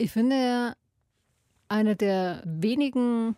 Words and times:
Ich 0.00 0.12
finde, 0.12 0.72
einer 1.68 1.94
der 1.94 2.42
wenigen 2.46 3.36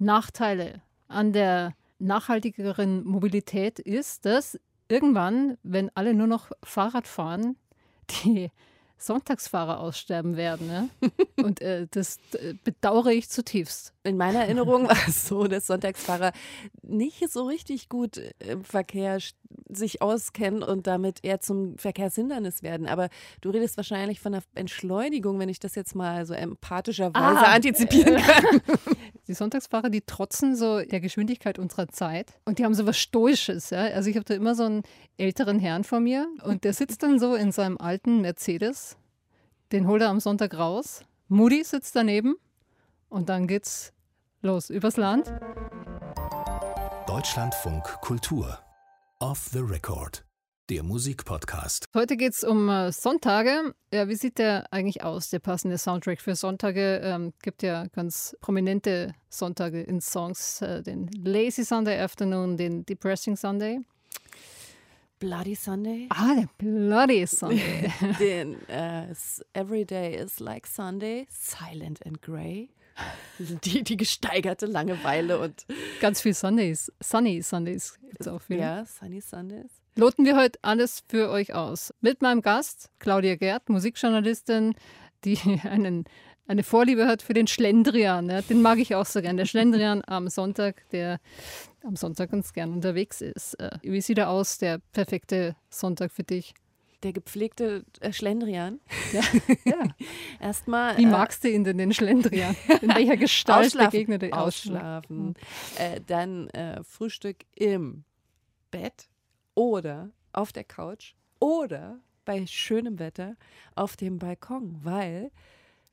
Nachteile 0.00 0.82
an 1.06 1.32
der 1.32 1.76
nachhaltigeren 2.00 3.04
Mobilität 3.04 3.78
ist, 3.78 4.24
dass 4.24 4.58
irgendwann, 4.88 5.58
wenn 5.62 5.92
alle 5.94 6.12
nur 6.12 6.26
noch 6.26 6.50
Fahrrad 6.64 7.06
fahren, 7.06 7.54
die 8.10 8.50
Sonntagsfahrer 8.98 9.80
aussterben 9.80 10.36
werden. 10.36 10.66
Ne? 10.66 10.88
Und 11.42 11.60
äh, 11.60 11.86
das 11.90 12.18
äh, 12.32 12.54
bedauere 12.64 13.12
ich 13.12 13.28
zutiefst. 13.28 13.92
In 14.04 14.16
meiner 14.16 14.40
Erinnerung 14.40 14.88
war 14.88 14.96
es 15.08 15.26
so, 15.26 15.46
dass 15.46 15.66
Sonntagsfahrer 15.66 16.32
nicht 16.82 17.28
so 17.30 17.44
richtig 17.46 17.88
gut 17.88 18.20
im 18.38 18.64
Verkehr 18.64 19.18
sich 19.68 20.02
auskennen 20.02 20.62
und 20.62 20.86
damit 20.86 21.24
eher 21.24 21.40
zum 21.40 21.76
Verkehrshindernis 21.78 22.62
werden. 22.62 22.86
Aber 22.86 23.08
du 23.40 23.50
redest 23.50 23.76
wahrscheinlich 23.76 24.20
von 24.20 24.34
einer 24.34 24.42
Entschleunigung, 24.54 25.38
wenn 25.38 25.48
ich 25.48 25.60
das 25.60 25.74
jetzt 25.74 25.94
mal 25.94 26.24
so 26.24 26.34
empathischerweise 26.34 27.38
ah, 27.38 27.54
antizipieren 27.54 28.16
kann. 28.16 28.60
Die 29.28 29.34
Sonntagsfahrer, 29.34 29.90
die 29.90 30.02
trotzen 30.02 30.54
so 30.54 30.80
der 30.80 31.00
Geschwindigkeit 31.00 31.58
unserer 31.58 31.88
Zeit 31.88 32.38
und 32.44 32.58
die 32.58 32.64
haben 32.64 32.74
so 32.74 32.86
was 32.86 32.96
Stoisches. 32.96 33.70
Ja? 33.70 33.80
Also 33.80 34.08
ich 34.08 34.16
habe 34.16 34.24
da 34.24 34.34
immer 34.34 34.54
so 34.54 34.62
einen 34.62 34.82
älteren 35.16 35.58
Herrn 35.58 35.82
vor 35.82 35.98
mir 35.98 36.28
und 36.44 36.62
der 36.62 36.72
sitzt 36.72 37.02
dann 37.02 37.18
so 37.18 37.34
in 37.34 37.50
seinem 37.50 37.76
alten 37.78 38.20
Mercedes. 38.20 38.96
Den 39.72 39.88
holt 39.88 40.02
er 40.02 40.10
am 40.10 40.20
Sonntag 40.20 40.56
raus. 40.56 41.04
Moody 41.26 41.64
sitzt 41.64 41.96
daneben 41.96 42.36
und 43.08 43.28
dann 43.28 43.48
geht's 43.48 43.92
los 44.42 44.70
übers 44.70 44.96
Land. 44.96 45.32
Deutschlandfunk 47.08 47.82
Kultur. 48.02 48.60
Off 49.18 49.48
the 49.52 49.60
Record. 49.60 50.24
Der 50.68 50.82
Musikpodcast. 50.82 51.84
Heute 51.94 52.16
geht 52.16 52.32
es 52.32 52.42
um 52.42 52.68
äh, 52.68 52.90
Sonntage. 52.90 53.72
Ja, 53.94 54.08
wie 54.08 54.16
sieht 54.16 54.38
der 54.38 54.66
eigentlich 54.72 55.04
aus, 55.04 55.30
der 55.30 55.38
passende 55.38 55.78
Soundtrack 55.78 56.20
für 56.20 56.34
Sonntage? 56.34 57.00
Ähm, 57.04 57.32
gibt 57.40 57.62
ja 57.62 57.86
ganz 57.94 58.36
prominente 58.40 59.14
Sonntage 59.28 59.80
in 59.80 60.00
Songs. 60.00 60.60
Äh, 60.62 60.82
den 60.82 61.06
Lazy 61.24 61.62
Sunday 61.64 62.00
Afternoon, 62.00 62.56
den 62.56 62.84
Depressing 62.84 63.36
Sunday. 63.36 63.78
Bloody 65.20 65.54
Sunday. 65.54 66.08
Ah, 66.08 66.34
der 66.34 66.48
Bloody 66.58 67.24
Sunday. 67.28 67.92
den 68.18 68.56
uh, 68.68 69.14
Every 69.52 69.84
Day 69.84 70.16
is 70.16 70.40
like 70.40 70.66
Sunday, 70.66 71.28
Silent 71.30 72.04
and 72.04 72.20
Grey. 72.20 72.70
Die, 73.38 73.84
die 73.84 73.96
gesteigerte 73.96 74.66
Langeweile 74.66 75.38
und. 75.38 75.64
Ganz 76.00 76.22
viel 76.22 76.34
Sundays. 76.34 76.90
Sunny 77.00 77.40
Sundays 77.40 77.96
gibt 78.00 78.22
es 78.22 78.26
auch 78.26 78.42
viel. 78.42 78.58
Ja, 78.58 78.84
Sunny 78.84 79.20
Sundays 79.20 79.70
loten 79.96 80.24
wir 80.24 80.36
heute 80.36 80.58
alles 80.62 81.02
für 81.08 81.30
euch 81.30 81.54
aus. 81.54 81.92
Mit 82.00 82.22
meinem 82.22 82.42
Gast, 82.42 82.90
Claudia 82.98 83.36
Gerd, 83.36 83.68
Musikjournalistin, 83.68 84.74
die 85.24 85.38
einen, 85.64 86.04
eine 86.46 86.62
Vorliebe 86.62 87.06
hat 87.06 87.22
für 87.22 87.34
den 87.34 87.46
Schlendrian. 87.46 88.30
Ja, 88.30 88.42
den 88.42 88.62
mag 88.62 88.78
ich 88.78 88.94
auch 88.94 89.06
so 89.06 89.20
gern. 89.20 89.36
Der 89.36 89.46
Schlendrian 89.46 90.02
am 90.06 90.28
Sonntag, 90.28 90.88
der 90.90 91.18
am 91.82 91.96
Sonntag 91.96 92.30
ganz 92.30 92.52
gern 92.52 92.72
unterwegs 92.72 93.20
ist. 93.20 93.54
Äh, 93.54 93.78
wie 93.82 94.00
sieht 94.00 94.18
er 94.18 94.30
aus, 94.30 94.58
der 94.58 94.78
perfekte 94.92 95.56
Sonntag 95.70 96.12
für 96.12 96.24
dich? 96.24 96.54
Der 97.02 97.12
gepflegte 97.12 97.84
äh, 98.00 98.12
Schlendrian. 98.12 98.80
Ja. 99.12 99.20
ja. 99.64 99.78
Erstmal. 100.40 100.96
Wie 100.98 101.04
äh, 101.04 101.06
magst 101.06 101.42
du 101.44 101.50
ihn 101.50 101.64
denn, 101.64 101.78
den 101.78 101.92
Schlendrian? 101.92 102.54
In 102.80 102.94
welcher 102.94 103.16
Gestalt 103.16 103.76
begegnet 103.76 104.22
er? 104.22 104.38
Ausschlafen. 104.38 105.34
Ausschlafen. 105.36 105.94
Äh, 105.96 106.00
dann 106.06 106.48
äh, 106.50 106.82
Frühstück 106.84 107.38
im 107.54 108.04
Bett 108.70 109.08
oder 109.56 110.10
auf 110.32 110.52
der 110.52 110.62
Couch 110.62 111.14
oder 111.40 111.98
bei 112.24 112.46
schönem 112.46 113.00
Wetter 113.00 113.36
auf 113.74 113.96
dem 113.96 114.18
Balkon, 114.18 114.78
weil 114.84 115.32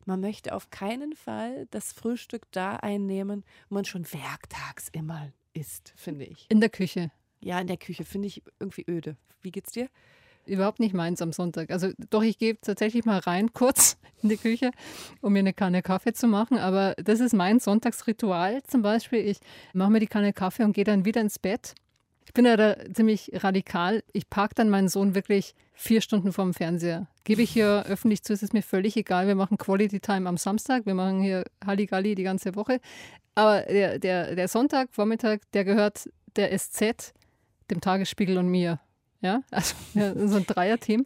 man 0.05 0.19
möchte 0.19 0.53
auf 0.53 0.69
keinen 0.69 1.13
Fall 1.13 1.67
das 1.71 1.93
Frühstück 1.93 2.51
da 2.51 2.75
einnehmen, 2.75 3.43
wo 3.69 3.75
man 3.75 3.85
schon 3.85 4.05
werktags 4.11 4.89
immer 4.91 5.31
isst, 5.53 5.93
finde 5.95 6.25
ich. 6.25 6.45
In 6.49 6.59
der 6.59 6.69
Küche. 6.69 7.11
Ja, 7.39 7.59
in 7.59 7.67
der 7.67 7.77
Küche 7.77 8.03
finde 8.03 8.27
ich 8.27 8.43
irgendwie 8.59 8.85
öde. 8.87 9.15
Wie 9.41 9.51
geht's 9.51 9.71
dir? 9.71 9.89
Überhaupt 10.45 10.81
nicht 10.81 10.93
meins 10.93 11.21
am 11.21 11.31
Sonntag. 11.31 11.71
Also 11.71 11.91
doch, 12.09 12.23
ich 12.23 12.37
gehe 12.37 12.59
tatsächlich 12.59 13.05
mal 13.05 13.19
rein 13.19 13.53
kurz 13.53 13.97
in 14.21 14.29
die 14.29 14.37
Küche, 14.37 14.71
um 15.21 15.31
mir 15.31 15.39
eine 15.39 15.53
Kanne 15.53 15.81
Kaffee 15.81 16.13
zu 16.13 16.27
machen. 16.27 16.57
Aber 16.57 16.95
das 16.97 17.21
ist 17.21 17.33
mein 17.33 17.59
Sonntagsritual 17.59 18.61
zum 18.63 18.81
Beispiel. 18.81 19.19
Ich 19.19 19.39
mache 19.73 19.91
mir 19.91 19.99
die 19.99 20.07
Kanne 20.07 20.33
Kaffee 20.33 20.63
und 20.63 20.73
gehe 20.73 20.83
dann 20.83 21.05
wieder 21.05 21.21
ins 21.21 21.39
Bett 21.39 21.75
ich 22.25 22.33
bin 22.33 22.45
ja 22.45 22.57
da 22.57 22.75
ziemlich 22.93 23.31
radikal. 23.33 24.03
Ich 24.13 24.29
parke 24.29 24.55
dann 24.55 24.69
meinen 24.69 24.89
Sohn 24.89 25.15
wirklich 25.15 25.55
vier 25.73 26.01
Stunden 26.01 26.31
vorm 26.31 26.53
Fernseher. 26.53 27.07
Gebe 27.23 27.41
ich 27.41 27.51
hier 27.51 27.85
öffentlich 27.87 28.23
zu, 28.23 28.33
es 28.33 28.43
ist 28.43 28.53
mir 28.53 28.63
völlig 28.63 28.97
egal. 28.97 29.27
Wir 29.27 29.35
machen 29.35 29.57
Quality 29.57 29.99
Time 29.99 30.27
am 30.27 30.37
Samstag, 30.37 30.85
wir 30.85 30.93
machen 30.93 31.21
hier 31.21 31.43
Halligalli 31.65 32.15
die 32.15 32.23
ganze 32.23 32.55
Woche. 32.55 32.79
Aber 33.35 33.61
der, 33.61 33.99
der, 33.99 34.35
der 34.35 34.47
Sonntag, 34.47 34.89
Vormittag, 34.91 35.41
der 35.53 35.65
gehört 35.65 36.09
der 36.35 36.57
SZ, 36.57 37.13
dem 37.69 37.81
Tagesspiegel 37.81 38.37
und 38.37 38.49
mir. 38.49 38.79
Ja, 39.23 39.41
also 39.51 39.73
so 39.93 40.35
ein 40.35 40.45
Dreierteam. 40.45 41.05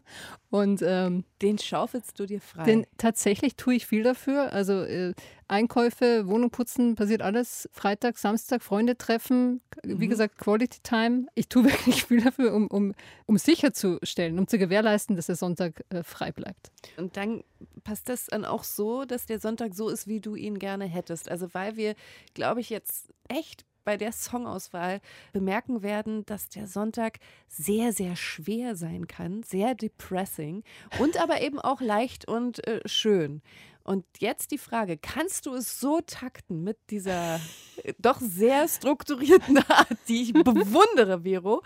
Und 0.49 0.81
ähm, 0.81 1.23
den 1.43 1.59
schaufelst 1.59 2.19
du 2.19 2.25
dir 2.25 2.41
frei. 2.41 2.63
Den 2.63 2.87
tatsächlich 2.97 3.57
tue 3.57 3.75
ich 3.75 3.85
viel 3.85 4.01
dafür. 4.01 4.51
Also 4.53 4.81
äh, 4.81 5.13
Einkäufe, 5.47 6.27
Wohnung 6.27 6.49
putzen, 6.49 6.95
passiert 6.95 7.21
alles. 7.21 7.69
Freitag, 7.73 8.17
Samstag, 8.17 8.63
Freunde 8.63 8.97
treffen, 8.97 9.61
mhm. 9.83 9.99
wie 9.99 10.07
gesagt, 10.07 10.39
Quality 10.39 10.79
Time. 10.81 11.27
Ich 11.35 11.47
tue 11.47 11.63
wirklich 11.65 12.05
viel 12.05 12.23
dafür, 12.23 12.55
um, 12.55 12.67
um, 12.67 12.95
um 13.27 13.37
sicherzustellen, 13.37 14.39
um 14.39 14.47
zu 14.47 14.57
gewährleisten, 14.57 15.15
dass 15.15 15.27
der 15.27 15.35
Sonntag 15.35 15.83
äh, 15.89 16.01
frei 16.01 16.31
bleibt. 16.31 16.71
Und 16.97 17.17
dann 17.17 17.43
passt 17.83 18.09
das 18.09 18.25
dann 18.25 18.45
auch 18.45 18.63
so, 18.63 19.05
dass 19.05 19.27
der 19.27 19.39
Sonntag 19.39 19.75
so 19.75 19.89
ist, 19.89 20.07
wie 20.07 20.21
du 20.21 20.33
ihn 20.33 20.57
gerne 20.57 20.85
hättest. 20.85 21.29
Also 21.29 21.53
weil 21.53 21.77
wir, 21.77 21.93
glaube 22.33 22.61
ich, 22.61 22.71
jetzt 22.71 23.13
echt 23.27 23.63
bei 23.87 23.95
der 23.95 24.11
Songauswahl 24.11 24.99
bemerken 25.31 25.81
werden, 25.81 26.25
dass 26.25 26.49
der 26.49 26.67
Sonntag 26.67 27.19
sehr, 27.47 27.93
sehr 27.93 28.17
schwer 28.17 28.75
sein 28.75 29.07
kann, 29.07 29.43
sehr 29.43 29.75
depressing 29.75 30.65
und 30.99 31.15
aber 31.15 31.39
eben 31.41 31.57
auch 31.57 31.79
leicht 31.79 32.27
und 32.27 32.67
äh, 32.67 32.81
schön. 32.85 33.41
Und 33.85 34.03
jetzt 34.19 34.51
die 34.51 34.57
Frage, 34.57 34.97
kannst 34.97 35.45
du 35.45 35.53
es 35.53 35.79
so 35.79 36.01
takten 36.05 36.65
mit 36.65 36.77
dieser 36.89 37.39
äh, 37.81 37.93
doch 37.97 38.19
sehr 38.19 38.67
strukturierten 38.67 39.57
Art, 39.69 39.97
die 40.09 40.23
ich 40.23 40.33
bewundere, 40.33 41.21
Vero, 41.23 41.63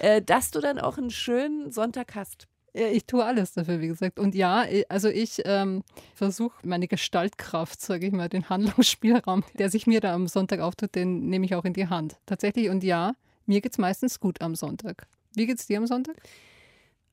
äh, 0.00 0.20
dass 0.20 0.50
du 0.50 0.60
dann 0.60 0.78
auch 0.78 0.98
einen 0.98 1.08
schönen 1.08 1.72
Sonntag 1.72 2.14
hast? 2.14 2.48
Ich 2.74 3.04
tue 3.04 3.22
alles 3.22 3.52
dafür, 3.52 3.80
wie 3.80 3.88
gesagt. 3.88 4.18
Und 4.18 4.34
ja, 4.34 4.64
also 4.88 5.08
ich 5.08 5.42
ähm, 5.44 5.82
versuche 6.14 6.66
meine 6.66 6.88
Gestaltkraft, 6.88 7.80
sage 7.80 8.06
ich 8.06 8.12
mal, 8.12 8.30
den 8.30 8.48
Handlungsspielraum, 8.48 9.44
der 9.58 9.68
sich 9.68 9.86
mir 9.86 10.00
da 10.00 10.14
am 10.14 10.26
Sonntag 10.26 10.60
auftut, 10.60 10.94
den 10.94 11.28
nehme 11.28 11.44
ich 11.44 11.54
auch 11.54 11.64
in 11.64 11.74
die 11.74 11.88
Hand. 11.88 12.16
Tatsächlich. 12.24 12.70
Und 12.70 12.82
ja, 12.82 13.14
mir 13.44 13.60
geht 13.60 13.72
es 13.72 13.78
meistens 13.78 14.20
gut 14.20 14.40
am 14.40 14.54
Sonntag. 14.54 15.06
Wie 15.34 15.46
geht 15.46 15.58
es 15.58 15.66
dir 15.66 15.78
am 15.78 15.86
Sonntag? 15.86 16.16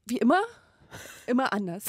Wie 0.05 0.17
immer. 0.17 0.41
Immer 1.27 1.53
anders. 1.53 1.85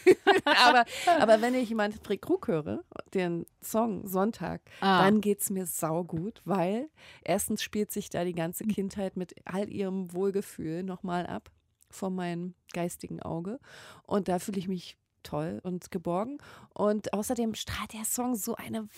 aber, 0.44 0.84
aber 1.18 1.40
wenn 1.40 1.54
ich 1.54 1.74
Manfred 1.74 2.22
Krug 2.22 2.46
höre, 2.46 2.84
den 3.12 3.44
Song 3.60 4.06
Sonntag, 4.06 4.60
ah. 4.80 5.04
dann 5.04 5.20
geht 5.20 5.40
es 5.40 5.50
mir 5.50 5.66
saugut, 5.66 6.42
weil 6.44 6.88
erstens 7.24 7.62
spielt 7.62 7.90
sich 7.90 8.08
da 8.10 8.24
die 8.24 8.34
ganze 8.34 8.64
Kindheit 8.64 9.16
mit 9.16 9.34
all 9.44 9.68
ihrem 9.68 10.12
Wohlgefühl 10.12 10.84
nochmal 10.84 11.26
ab 11.26 11.50
vor 11.90 12.10
meinem 12.10 12.54
geistigen 12.72 13.20
Auge. 13.20 13.58
Und 14.04 14.28
da 14.28 14.38
fühle 14.38 14.58
ich 14.58 14.68
mich 14.68 14.96
toll 15.26 15.60
und 15.62 15.90
geborgen. 15.90 16.38
Und 16.72 17.12
außerdem 17.12 17.54
strahlt 17.54 17.92
der 17.92 18.04
Song 18.04 18.34
so 18.36 18.54
eine 18.54 18.88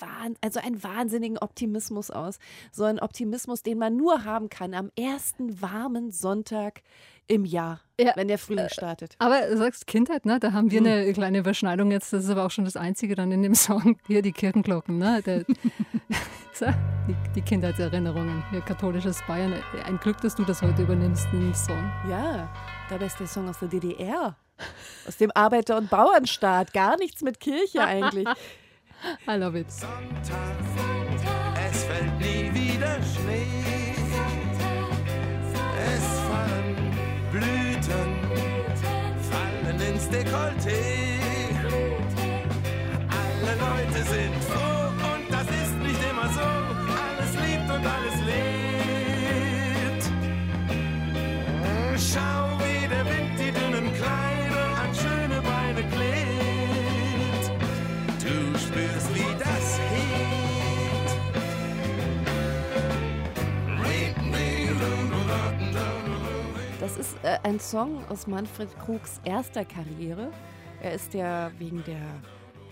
also 0.41 0.61
einen 0.61 0.83
wahnsinnigen 0.83 1.39
Optimismus 1.39 2.11
aus. 2.11 2.39
So 2.71 2.85
ein 2.85 3.01
Optimismus, 3.01 3.63
den 3.63 3.79
man 3.79 3.97
nur 3.97 4.25
haben 4.25 4.49
kann 4.49 4.75
am 4.75 4.91
ersten 4.97 5.61
warmen 5.61 6.11
Sonntag 6.11 6.83
im 7.31 7.45
Jahr, 7.45 7.81
ja, 8.01 8.13
wenn 8.17 8.29
der 8.29 8.39
Frühling 8.39 8.67
äh, 8.67 8.73
startet. 8.73 9.15
Aber 9.19 9.41
du 9.49 9.57
sagst 9.59 9.87
Kindheit, 9.87 10.25
ne? 10.25 10.41
Da 10.41 10.53
haben 10.53 10.71
wir 10.71 10.81
hm. 10.81 10.87
eine 10.87 11.13
kleine 11.13 11.39
Überschneidung 11.39 11.91
jetzt. 11.91 12.13
Das 12.13 12.25
ist 12.25 12.31
aber 12.31 12.47
auch 12.47 12.51
schon 12.51 12.65
das 12.65 12.77
Einzige 12.77 13.15
dann 13.15 13.31
in 13.33 13.43
dem 13.43 13.55
Song. 13.55 13.99
Hier 14.07 14.23
die 14.23 14.33
Kirchenglocken, 14.33 14.97
ne? 14.97 15.23
Der, 15.25 15.45
die, 15.45 17.17
die 17.35 17.43
Kindheitserinnerungen. 17.43 18.43
Hier 18.51 18.63
katholisches 18.63 19.21
Bayern. 19.27 19.55
Ein 19.85 19.99
Glück, 19.99 20.21
dass 20.23 20.35
du 20.35 20.45
das 20.45 20.63
heute 20.63 20.83
übernimmst, 20.83 21.27
den 21.33 21.55
Song. 21.55 21.93
Ja, 22.09 22.49
der 22.97 23.27
Song 23.27 23.49
aus 23.49 23.59
der 23.59 23.69
DDR. 23.69 24.37
Aus 25.07 25.17
dem 25.17 25.31
Arbeiter- 25.35 25.77
und 25.77 25.91
Bauernstaat. 25.91 26.73
Gar 26.73 26.97
nichts 26.99 27.23
mit 27.23 27.39
Kirche 27.41 27.85
eigentlich. 27.85 28.27
I 29.29 29.37
love 29.37 29.59
it. 29.59 29.71
Sonntag, 29.71 30.57
es 31.71 31.85
fällt 31.85 32.19
nie 32.19 32.53
wieder 32.53 32.97
Schnee. 33.03 33.95
Es 35.95 36.05
fallen 36.29 36.77
Blüten, 37.31 38.11
fallen 39.31 39.81
ins 39.81 40.09
Dekolleté. 40.09 40.81
Alle 43.09 43.55
Leute 43.55 44.03
sind 44.05 44.35
froh 44.45 44.89
und 44.89 45.31
das 45.31 45.47
ist 45.47 45.75
nicht 45.77 46.03
immer 46.11 46.29
so. 46.31 46.41
Alles 46.41 47.33
liebt 47.35 47.71
und 47.71 47.87
alles 47.87 48.17
lebt. 48.27 48.59
Schau, 52.01 52.48
Das 66.89 66.97
ist 66.97 67.19
äh, 67.23 67.39
ein 67.43 67.61
Song 67.61 68.03
aus 68.09 68.27
Manfred 68.27 68.71
Krugs 68.79 69.21
erster 69.23 69.67
Karriere. 69.67 70.33
Er 70.81 70.95
ist 70.95 71.13
ja 71.13 71.53
wegen 71.59 71.85
der 71.85 72.01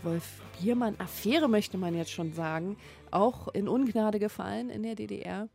Wolf 0.02 0.40
Biermann-Affäre, 0.58 1.50
möchte 1.50 1.76
man 1.76 1.94
jetzt 1.94 2.12
schon 2.12 2.32
sagen, 2.32 2.78
auch 3.10 3.48
in 3.48 3.68
Ungnade 3.68 4.18
gefallen 4.18 4.70
in 4.70 4.84
der 4.84 4.94
DDR 4.94 5.50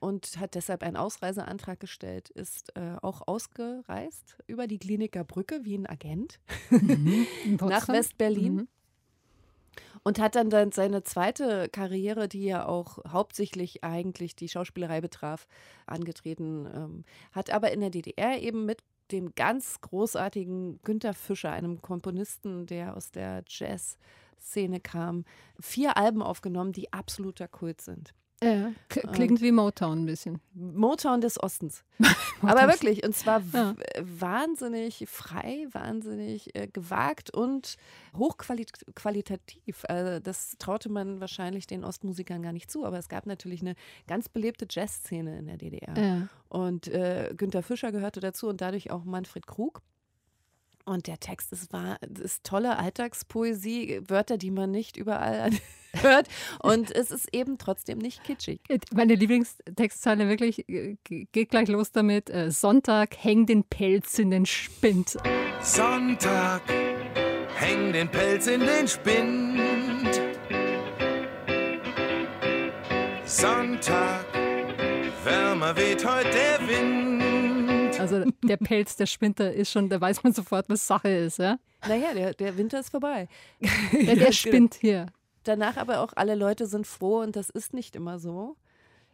und 0.00 0.40
hat 0.40 0.54
deshalb 0.54 0.82
einen 0.82 0.96
Ausreiseantrag 0.96 1.78
gestellt, 1.78 2.30
ist 2.30 2.74
äh, 2.74 2.96
auch 3.02 3.28
ausgereist 3.28 4.38
über 4.46 4.66
die 4.66 4.78
Kliniker 4.78 5.22
Brücke 5.22 5.66
wie 5.66 5.76
ein 5.76 5.86
Agent 5.86 6.40
mhm. 6.70 7.26
nach 7.60 7.86
West-Berlin. 7.86 8.54
Mhm. 8.54 8.68
Und 10.06 10.20
hat 10.20 10.36
dann, 10.36 10.50
dann 10.50 10.70
seine 10.70 11.02
zweite 11.02 11.68
Karriere, 11.68 12.28
die 12.28 12.44
ja 12.44 12.64
auch 12.64 12.98
hauptsächlich 13.08 13.82
eigentlich 13.82 14.36
die 14.36 14.48
Schauspielerei 14.48 15.00
betraf, 15.00 15.48
angetreten. 15.84 16.64
Ähm, 16.72 17.04
hat 17.32 17.50
aber 17.50 17.72
in 17.72 17.80
der 17.80 17.90
DDR 17.90 18.40
eben 18.40 18.66
mit 18.66 18.84
dem 19.10 19.34
ganz 19.34 19.80
großartigen 19.80 20.78
Günter 20.84 21.12
Fischer, 21.12 21.50
einem 21.50 21.82
Komponisten, 21.82 22.66
der 22.66 22.96
aus 22.96 23.10
der 23.10 23.42
Jazz-Szene 23.48 24.78
kam, 24.78 25.24
vier 25.58 25.96
Alben 25.96 26.22
aufgenommen, 26.22 26.70
die 26.70 26.92
absoluter 26.92 27.48
Kult 27.48 27.80
sind. 27.80 28.14
Ja, 28.42 28.70
klingt 28.88 29.40
wie 29.40 29.50
Motown 29.50 30.02
ein 30.02 30.06
bisschen. 30.06 30.40
Motown 30.52 31.22
des 31.22 31.42
Ostens. 31.42 31.84
Aber 32.42 32.68
wirklich, 32.68 33.02
und 33.02 33.16
zwar 33.16 33.40
ja. 33.54 33.74
wahnsinnig 34.00 35.06
frei, 35.08 35.66
wahnsinnig 35.72 36.54
äh, 36.54 36.66
gewagt 36.66 37.32
und 37.32 37.76
hochqualitativ. 38.14 39.84
Also 39.88 40.20
das 40.20 40.56
traute 40.58 40.90
man 40.90 41.20
wahrscheinlich 41.20 41.66
den 41.66 41.82
Ostmusikern 41.82 42.42
gar 42.42 42.52
nicht 42.52 42.70
zu. 42.70 42.84
Aber 42.84 42.98
es 42.98 43.08
gab 43.08 43.24
natürlich 43.24 43.62
eine 43.62 43.74
ganz 44.06 44.28
belebte 44.28 44.66
Jazzszene 44.68 45.38
in 45.38 45.46
der 45.46 45.56
DDR. 45.56 45.96
Ja. 45.96 46.28
Und 46.50 46.88
äh, 46.88 47.32
Günter 47.34 47.62
Fischer 47.62 47.90
gehörte 47.90 48.20
dazu 48.20 48.48
und 48.48 48.60
dadurch 48.60 48.90
auch 48.90 49.04
Manfred 49.04 49.46
Krug. 49.46 49.80
Und 50.86 51.08
der 51.08 51.18
Text 51.18 51.52
ist, 51.52 51.72
war, 51.72 51.98
ist 52.22 52.44
tolle 52.44 52.78
Alltagspoesie, 52.78 54.02
Wörter, 54.06 54.38
die 54.38 54.52
man 54.52 54.70
nicht 54.70 54.96
überall 54.96 55.50
hört. 55.94 56.28
Und 56.62 56.94
es 56.94 57.10
ist 57.10 57.34
eben 57.34 57.58
trotzdem 57.58 57.98
nicht 57.98 58.22
kitschig. 58.22 58.60
Meine 58.94 59.16
Lieblingstextzeile 59.16 60.28
wirklich 60.28 60.68
äh, 60.68 60.96
geht 61.04 61.50
gleich 61.50 61.66
los 61.66 61.90
damit. 61.90 62.30
Äh, 62.30 62.52
Sonntag, 62.52 63.16
häng 63.18 63.46
den 63.46 63.64
Pelz 63.64 64.20
in 64.20 64.30
den 64.30 64.46
Spind. 64.46 65.16
Sonntag, 65.60 66.62
häng 67.56 67.92
den 67.92 68.08
Pelz 68.08 68.46
in 68.46 68.60
den 68.60 68.86
Spind. 68.86 70.20
Sonntag, 73.24 74.24
wärmer 75.24 75.76
weht 75.76 76.06
heute 76.06 76.30
der 76.30 76.68
Wind. 76.68 77.15
Also 78.12 78.30
der 78.42 78.56
Pelz, 78.56 78.96
der 78.96 79.06
Spinter 79.06 79.52
ist 79.52 79.70
schon, 79.70 79.88
da 79.88 80.00
weiß 80.00 80.22
man 80.22 80.32
sofort, 80.32 80.68
was 80.68 80.86
Sache 80.86 81.08
ist. 81.08 81.38
Ja? 81.38 81.58
Naja, 81.86 82.14
der, 82.14 82.34
der 82.34 82.56
Winter 82.56 82.80
ist 82.80 82.90
vorbei. 82.90 83.28
Ja, 83.92 84.14
der 84.14 84.32
spinnt 84.32 84.74
hier. 84.74 85.06
Danach 85.44 85.76
aber 85.76 86.00
auch 86.00 86.12
alle 86.16 86.34
Leute 86.34 86.66
sind 86.66 86.86
froh 86.86 87.20
und 87.20 87.36
das 87.36 87.50
ist 87.50 87.72
nicht 87.72 87.94
immer 87.94 88.18
so. 88.18 88.56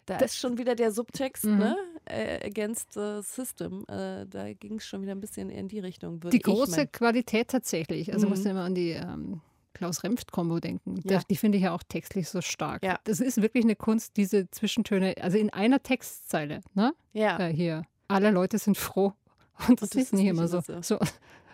Da 0.07 0.19
das 0.19 0.33
ist 0.33 0.39
schon 0.39 0.59
wieder 0.59 0.75
der 0.75 0.91
Subtext, 0.91 1.45
mhm. 1.45 1.59
ne? 1.59 1.77
Äh, 2.07 2.45
against 2.45 2.95
the 2.95 3.21
System. 3.23 3.85
Äh, 3.89 4.27
da 4.27 4.53
ging 4.55 4.77
es 4.77 4.87
schon 4.87 5.03
wieder 5.03 5.13
ein 5.13 5.21
bisschen 5.21 5.51
in 5.51 5.69
die 5.69 5.79
Richtung. 5.79 6.21
Die 6.21 6.39
große 6.41 6.77
mein. 6.77 6.93
Qualität 6.93 7.49
tatsächlich. 7.49 8.13
Also 8.13 8.27
mhm. 8.27 8.31
musst 8.31 8.45
du 8.45 8.51
immer 8.51 8.65
an 8.65 8.75
die 8.75 8.91
ähm, 8.91 9.41
Klaus-Remft-Kombo 9.75 10.59
denken. 10.59 11.01
Ja. 11.05 11.21
Die 11.31 11.37
finde 11.37 11.59
ich 11.59 11.65
ja 11.65 11.75
auch 11.75 11.83
textlich 11.85 12.29
so 12.29 12.41
stark. 12.41 12.83
Ja. 12.83 12.99
Das 13.05 13.21
ist 13.21 13.41
wirklich 13.41 13.65
eine 13.65 13.77
Kunst, 13.77 14.17
diese 14.17 14.51
Zwischentöne, 14.51 15.15
also 15.21 15.39
in 15.39 15.51
einer 15.51 15.83
Textzeile, 15.83 16.63
ne? 16.75 16.95
Ja. 17.13 17.39
Äh, 17.39 17.53
hier 17.53 17.85
alle 18.13 18.31
Leute 18.31 18.59
sind 18.59 18.77
froh. 18.77 19.13
Und 19.69 19.81
das, 19.81 19.91
und 19.91 19.95
das 19.95 20.03
ist 20.03 20.13
nicht 20.15 20.27
immer 20.27 20.49
so. 20.49 20.61
so. 20.81 20.99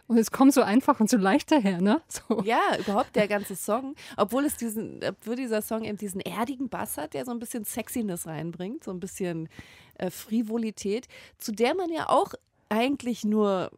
Und 0.07 0.17
es 0.17 0.31
kommt 0.31 0.55
so 0.55 0.63
einfach 0.63 1.01
und 1.01 1.11
so 1.11 1.19
leicht 1.19 1.53
daher, 1.53 1.83
ne? 1.83 2.01
So. 2.09 2.43
Ja, 2.43 2.79
überhaupt 2.79 3.15
der 3.15 3.29
ganze 3.29 3.55
Song. 3.55 3.95
Obwohl 4.17 4.47
es 4.47 4.57
diesen, 4.57 5.01
obwohl 5.07 5.37
dieser 5.37 5.61
Song 5.61 5.85
eben 5.85 5.99
diesen 5.99 6.23
erdigen 6.23 6.71
Bass 6.71 6.97
hat, 6.97 7.13
der 7.13 7.27
so 7.27 7.33
ein 7.33 7.39
bisschen 7.39 7.67
Sexiness 7.67 8.27
reinbringt, 8.27 8.85
so 8.85 8.91
ein 8.91 9.01
bisschen 9.01 9.51
äh, 9.97 10.11
Frivolität, 10.11 11.09
zu 11.37 11.53
der 11.53 11.75
man 11.75 11.93
ja 11.93 12.09
auch 12.09 12.33
eigentlich 12.71 13.25
nur 13.25 13.71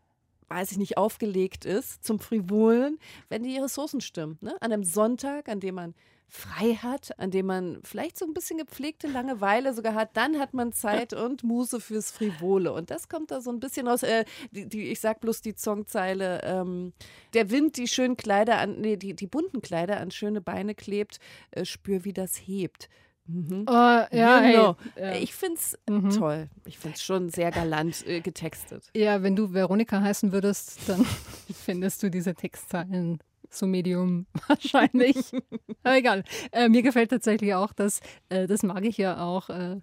weiß 0.50 0.73
ich 0.73 0.79
nicht, 0.79 0.99
aufgelegt 0.99 1.65
ist 1.65 2.05
zum 2.05 2.19
Frivolen, 2.19 2.99
wenn 3.29 3.44
die 3.44 3.56
Ressourcen 3.56 4.00
stimmen. 4.00 4.37
Ne? 4.41 4.56
An 4.61 4.73
einem 4.73 4.82
Sonntag, 4.82 5.49
an 5.49 5.61
dem 5.61 5.77
man 5.77 5.94
frei 6.31 6.75
hat, 6.75 7.19
an 7.19 7.31
dem 7.31 7.47
man 7.47 7.81
vielleicht 7.82 8.17
so 8.17 8.25
ein 8.25 8.32
bisschen 8.32 8.59
gepflegte 8.59 9.09
Langeweile 9.09 9.75
sogar 9.75 9.94
hat, 9.94 10.17
dann 10.17 10.38
hat 10.38 10.55
man 10.55 10.73
Zeit 10.73 11.12
und 11.12 11.43
Muße 11.43 11.81
fürs 11.81 12.11
Frivole. 12.11 12.73
Und 12.73 12.91
das 12.91 13.09
kommt 13.09 13.31
da 13.31 13.41
so 13.41 13.50
ein 13.50 13.61
bisschen 13.61 13.88
aus, 13.88 14.03
äh, 14.03 14.25
die, 14.53 14.69
die, 14.69 14.91
ich 14.91 15.00
sag 15.00 15.21
bloß 15.21 15.43
die 15.43 15.55
Songzeile, 15.56 16.41
ähm, 16.44 16.93
der 17.35 17.50
Wind 17.50 17.77
die 17.77 17.88
schönen 17.88 18.17
Kleider 18.17 18.59
an, 18.59 18.81
nee, 18.81 18.97
die, 18.97 19.15
die 19.15 19.27
bunten 19.27 19.61
Kleider 19.61 20.00
an 20.00 20.11
schöne 20.11 20.41
Beine 20.41 20.75
klebt, 20.75 21.19
äh, 21.50 21.65
spür, 21.65 22.05
wie 22.05 22.12
das 22.12 22.37
hebt. 22.37 22.88
Mhm. 23.27 23.65
Oh, 23.69 23.73
ja, 23.73 24.41
genau. 24.41 24.77
Hey, 24.94 25.15
ja. 25.15 25.23
Ich 25.23 25.35
finde 25.35 25.56
es 25.56 25.79
mhm. 25.88 26.11
toll. 26.11 26.49
Ich 26.65 26.79
finde 26.79 26.97
es 26.97 27.03
schon 27.03 27.29
sehr 27.29 27.50
galant 27.50 28.06
äh, 28.06 28.21
getextet. 28.21 28.91
Ja, 28.94 29.23
wenn 29.23 29.37
du 29.37 29.53
Veronika 29.53 30.00
heißen 30.00 30.32
würdest, 30.32 30.88
dann 30.88 31.05
findest 31.53 32.03
du 32.03 32.11
diese 32.11 32.35
Textzeilen 32.35 33.19
so 33.50 33.67
Medium 33.67 34.26
wahrscheinlich. 34.49 35.17
Aber 35.82 35.97
egal. 35.97 36.25
Äh, 36.52 36.69
mir 36.69 36.82
gefällt 36.82 37.11
tatsächlich 37.11 37.55
auch, 37.55 37.73
dass, 37.73 38.00
äh, 38.29 38.47
das 38.47 38.62
mag 38.62 38.85
ich 38.85 38.97
ja 38.97 39.23
auch, 39.23 39.50
äh, 39.50 39.81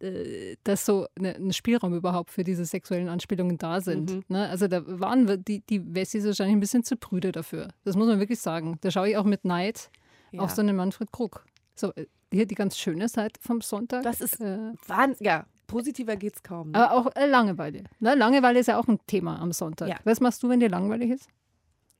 äh 0.00 0.56
dass 0.64 0.86
so 0.86 1.06
ne, 1.18 1.36
ein 1.36 1.52
Spielraum 1.52 1.94
überhaupt 1.94 2.30
für 2.30 2.44
diese 2.44 2.64
sexuellen 2.64 3.08
Anspielungen 3.08 3.58
da 3.58 3.80
sind. 3.80 4.10
Mhm. 4.10 4.24
Ne? 4.28 4.48
Also 4.48 4.68
da 4.68 4.82
waren 4.86 5.44
die, 5.44 5.60
die 5.60 5.94
Wessis 5.94 6.24
wahrscheinlich 6.24 6.56
ein 6.56 6.60
bisschen 6.60 6.84
zu 6.84 6.96
prüde 6.96 7.32
dafür. 7.32 7.68
Das 7.84 7.96
muss 7.96 8.06
man 8.06 8.18
wirklich 8.18 8.40
sagen. 8.40 8.78
Da 8.80 8.90
schaue 8.90 9.10
ich 9.10 9.16
auch 9.16 9.24
mit 9.24 9.44
Neid 9.44 9.90
ja. 10.32 10.40
auf 10.40 10.50
so 10.50 10.62
einen 10.62 10.76
Manfred 10.76 11.12
Krug. 11.12 11.44
So, 11.74 11.92
äh, 11.94 12.06
hier 12.32 12.46
die 12.46 12.54
ganz 12.54 12.78
schöne 12.78 13.08
Seite 13.08 13.40
vom 13.40 13.60
Sonntag. 13.60 14.02
Das 14.02 14.20
ist 14.20 14.40
äh, 14.40 14.72
Wahnsinn. 14.86 15.26
Ja, 15.26 15.46
positiver 15.66 16.16
geht 16.16 16.36
es 16.36 16.42
kaum. 16.42 16.70
Ne? 16.70 16.78
Aber 16.78 16.96
auch 16.96 17.14
äh, 17.16 17.26
Langeweile. 17.26 17.84
Ne? 18.00 18.14
Langeweile 18.14 18.58
ist 18.58 18.66
ja 18.66 18.78
auch 18.78 18.88
ein 18.88 18.98
Thema 19.06 19.40
am 19.40 19.52
Sonntag. 19.52 19.88
Ja. 19.88 19.96
Was 20.04 20.20
machst 20.20 20.42
du, 20.42 20.48
wenn 20.48 20.60
dir 20.60 20.68
langweilig 20.68 21.10
ist? 21.10 21.28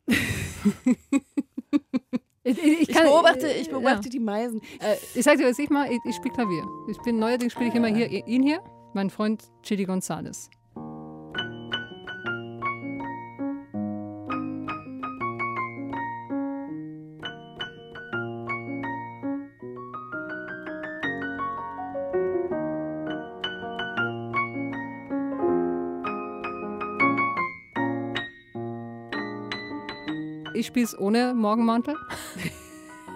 Ich, 2.45 2.59
ich, 2.59 2.81
ich, 2.81 2.89
kann, 2.89 3.05
beobachte, 3.05 3.47
ich 3.47 3.71
beobachte 3.71 4.07
ja. 4.07 4.11
die 4.11 4.19
Meisen. 4.19 4.61
Äh, 4.81 4.97
ich 5.15 5.23
sage 5.23 5.39
dir, 5.39 5.49
was 5.49 5.61
ich 5.61 5.71
mache, 5.71 5.93
ich, 5.93 6.01
ich 6.05 6.17
spiele 6.17 6.35
Klavier. 6.35 6.67
Ich 6.89 6.99
bin 7.03 7.21
neuerdings 7.21 7.53
spiele 7.53 7.69
ich 7.69 7.75
immer 7.77 7.87
hier, 7.87 8.09
ihn 8.09 8.43
hier, 8.43 8.61
mein 8.95 9.11
Freund 9.11 9.45
Chili 9.63 9.85
Gonzales. 9.85 10.51
Ich 30.63 30.69
spiele 30.69 30.87
es 30.87 30.97
ohne 30.97 31.35
Morgenmantel. 31.35 31.97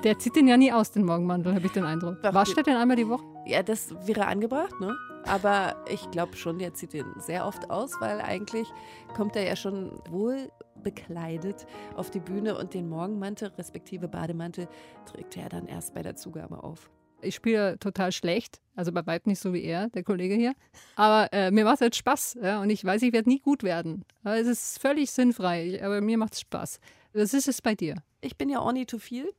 Der 0.03 0.19
zieht 0.19 0.35
den 0.35 0.49
ja 0.49 0.57
nie 0.57 0.73
aus, 0.73 0.91
den 0.91 1.05
Morgenmantel, 1.05 1.55
habe 1.55 1.65
ich 1.65 1.73
den 1.73 1.85
Eindruck. 1.85 2.21
Doch, 2.21 2.35
Wascht 2.35 2.57
er 2.57 2.65
den 2.65 2.75
einmal 2.75 2.97
die 2.97 3.09
Woche? 3.09 3.25
Ja, 3.47 3.63
das 3.63 3.95
wäre 4.05 4.27
angebracht, 4.27 4.75
ne? 4.81 4.97
Aber 5.27 5.77
ich 5.89 6.11
glaube 6.11 6.37
schon, 6.37 6.59
der 6.59 6.75
zieht 6.75 6.93
den 6.93 7.07
sehr 7.19 7.47
oft 7.47 7.71
aus, 7.71 7.93
weil 8.01 8.21
eigentlich 8.21 8.67
kommt 9.15 9.37
er 9.37 9.45
ja 9.45 9.55
schon 9.55 9.93
wohl 10.11 10.51
bekleidet 10.83 11.67
auf 11.95 12.11
die 12.11 12.19
Bühne 12.19 12.59
und 12.59 12.75
den 12.75 12.89
Morgenmantel 12.89 13.53
respektive 13.57 14.09
Bademantel 14.09 14.67
trägt 15.05 15.37
er 15.37 15.49
dann 15.49 15.69
erst 15.69 15.95
bei 15.95 16.03
der 16.03 16.17
Zugabe 16.17 16.65
auf. 16.65 16.91
Ich 17.23 17.37
spiele 17.37 17.79
total 17.79 18.13
schlecht, 18.13 18.61
also 18.75 18.93
bei 18.93 19.07
weitem 19.07 19.31
nicht 19.31 19.41
so 19.41 19.53
wie 19.53 19.63
er, 19.63 19.89
der 19.89 20.03
Kollege 20.03 20.35
hier. 20.35 20.55
Aber 20.97 21.33
äh, 21.33 21.51
mir 21.51 21.65
macht 21.65 21.77
es 21.77 21.81
halt 21.81 21.97
Spaß 21.97 22.39
ja? 22.43 22.61
und 22.61 22.71
ich 22.71 22.85
weiß, 22.85 23.03
ich 23.03 23.13
werde 23.13 23.29
nie 23.29 23.41
gut 23.41 23.63
werden. 23.63 24.05
Aber 24.23 24.37
es 24.37 24.47
ist 24.47 24.81
völlig 24.81 25.11
sinnfrei, 25.11 25.81
aber 25.83 26.01
mir 26.01 26.19
macht 26.19 26.35
es 26.35 26.41
Spaß. 26.41 26.79
Was 27.17 27.33
ist 27.33 27.49
es 27.49 27.63
bei 27.63 27.75
dir? 27.75 28.03
Ich 28.21 28.37
bin 28.37 28.51
ja 28.51 28.61
ornithophil 28.61 29.33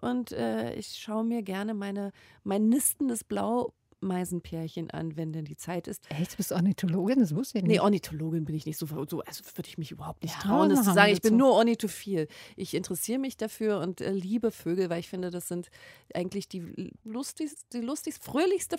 und 0.00 0.30
äh, 0.30 0.74
ich 0.74 0.96
schaue 0.96 1.24
mir 1.24 1.42
gerne 1.42 1.74
meine, 1.74 2.12
mein 2.44 2.68
nistendes 2.68 3.24
Blaumeisenpärchen 3.24 4.92
an, 4.92 5.16
wenn 5.16 5.32
denn 5.32 5.44
die 5.44 5.56
Zeit 5.56 5.88
ist. 5.88 6.08
Echt? 6.10 6.34
Du 6.34 6.36
bist 6.36 6.52
Ornithologin? 6.52 7.18
Das 7.18 7.34
wusste 7.34 7.58
ich 7.58 7.64
nicht. 7.64 7.72
Nee, 7.72 7.80
Ornithologin 7.80 8.44
bin 8.44 8.54
ich 8.54 8.64
nicht 8.64 8.78
so, 8.78 8.86
so 8.86 9.22
also 9.22 9.44
würde 9.56 9.68
ich 9.68 9.76
mich 9.76 9.90
überhaupt 9.90 10.22
nicht 10.22 10.36
ja, 10.36 10.40
trauen, 10.40 10.68
das 10.68 10.84
zu 10.84 10.94
sagen. 10.94 11.12
Ich 11.12 11.20
bin 11.20 11.36
nur 11.36 11.50
ornithophil. 11.52 12.28
Ich 12.54 12.74
interessiere 12.74 13.18
mich 13.18 13.36
dafür 13.36 13.80
und 13.80 14.00
äh, 14.00 14.12
liebe 14.12 14.52
Vögel, 14.52 14.88
weil 14.88 15.00
ich 15.00 15.08
finde, 15.08 15.30
das 15.30 15.48
sind 15.48 15.68
eigentlich 16.14 16.48
die 16.48 16.92
lustigste, 17.02 17.64
die 17.72 17.84
lustigste, 17.84 18.24
fröhlichste 18.24 18.76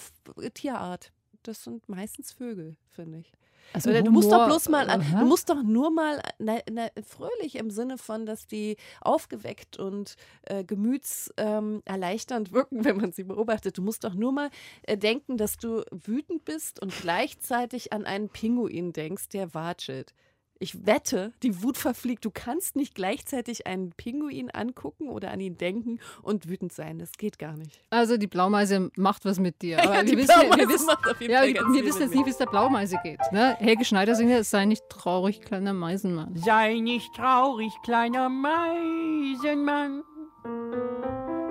Tierart. 0.54 1.12
Das 1.44 1.66
sind 1.66 1.90
meistens 1.90 2.32
Vögel, 2.32 2.78
finde 2.88 3.20
ich. 3.20 3.34
Also 3.74 3.92
du 3.92 4.12
musst 4.12 4.32
doch 4.32 4.48
bloß 4.48 4.70
mal, 4.70 4.90
an, 4.90 5.04
du 5.20 5.26
musst 5.26 5.50
doch 5.50 5.64
nur 5.64 5.92
mal 5.92 6.22
na, 6.40 6.60
na, 6.70 6.90
fröhlich 7.04 7.56
im 7.56 7.72
Sinne 7.72 7.98
von, 7.98 8.26
dass 8.26 8.48
die 8.48 8.78
aufgeweckt 9.00 9.78
und 9.78 10.16
äh, 10.44 10.64
gemütserleichternd 10.64 12.48
ähm, 12.50 12.54
wirken, 12.54 12.84
wenn 12.86 12.98
man 12.98 13.12
sie 13.12 13.24
beobachtet. 13.24 13.78
Du 13.78 13.82
musst 13.82 14.04
doch 14.04 14.14
nur 14.14 14.32
mal 14.32 14.50
äh, 14.84 14.98
denken, 14.98 15.38
dass 15.38 15.58
du 15.58 15.84
wütend 15.92 16.46
bist 16.46 16.82
und 16.82 16.94
gleichzeitig 17.02 17.94
an 17.94 18.06
einen 18.06 18.30
Pinguin 18.30 18.94
denkst, 18.94 19.30
der 19.30 19.54
watschelt. 19.54 20.14
Ich 20.62 20.86
wette, 20.86 21.34
die 21.42 21.64
Wut 21.64 21.76
verfliegt. 21.76 22.24
Du 22.24 22.30
kannst 22.32 22.76
nicht 22.76 22.94
gleichzeitig 22.94 23.66
einen 23.66 23.94
Pinguin 23.94 24.52
angucken 24.52 25.10
oder 25.10 25.32
an 25.32 25.40
ihn 25.40 25.58
denken 25.58 26.00
und 26.22 26.48
wütend 26.48 26.72
sein. 26.72 27.00
Das 27.00 27.14
geht 27.14 27.40
gar 27.40 27.58
nicht. 27.58 27.82
Also 27.90 28.16
die 28.16 28.28
Blaumeise 28.28 28.92
macht 28.96 29.26
was 29.26 29.40
mit 29.40 29.64
dir. 29.64 29.80
Aber 29.84 29.96
ja, 29.96 30.06
wir, 30.06 30.18
wissen, 30.20 30.36
wir, 30.56 30.70
wissen, 30.70 30.90
ja, 31.22 31.42
wir 31.42 31.84
wissen 31.84 32.02
jetzt 32.04 32.14
nicht, 32.14 32.26
wie 32.28 32.30
es 32.30 32.38
der 32.38 32.46
Blaumeise 32.46 33.00
geht. 33.04 33.20
Ne? 33.32 33.56
Helge 33.58 33.84
Schneider 33.86 34.14
singt 34.14 34.30
ja, 34.30 34.44
sei 34.44 34.66
nicht 34.66 34.88
traurig, 34.88 35.42
kleiner 35.42 35.74
Meisenmann. 35.74 36.36
Sei 36.36 36.76
nicht 36.76 37.12
traurig, 37.16 37.74
kleiner 37.82 38.30
Meisenmann, 38.30 40.04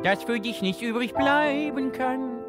dass 0.04 0.22
für 0.22 0.38
dich 0.38 0.62
nicht 0.62 0.82
übrig 0.82 1.14
bleiben 1.14 1.90
kann. 1.90 2.39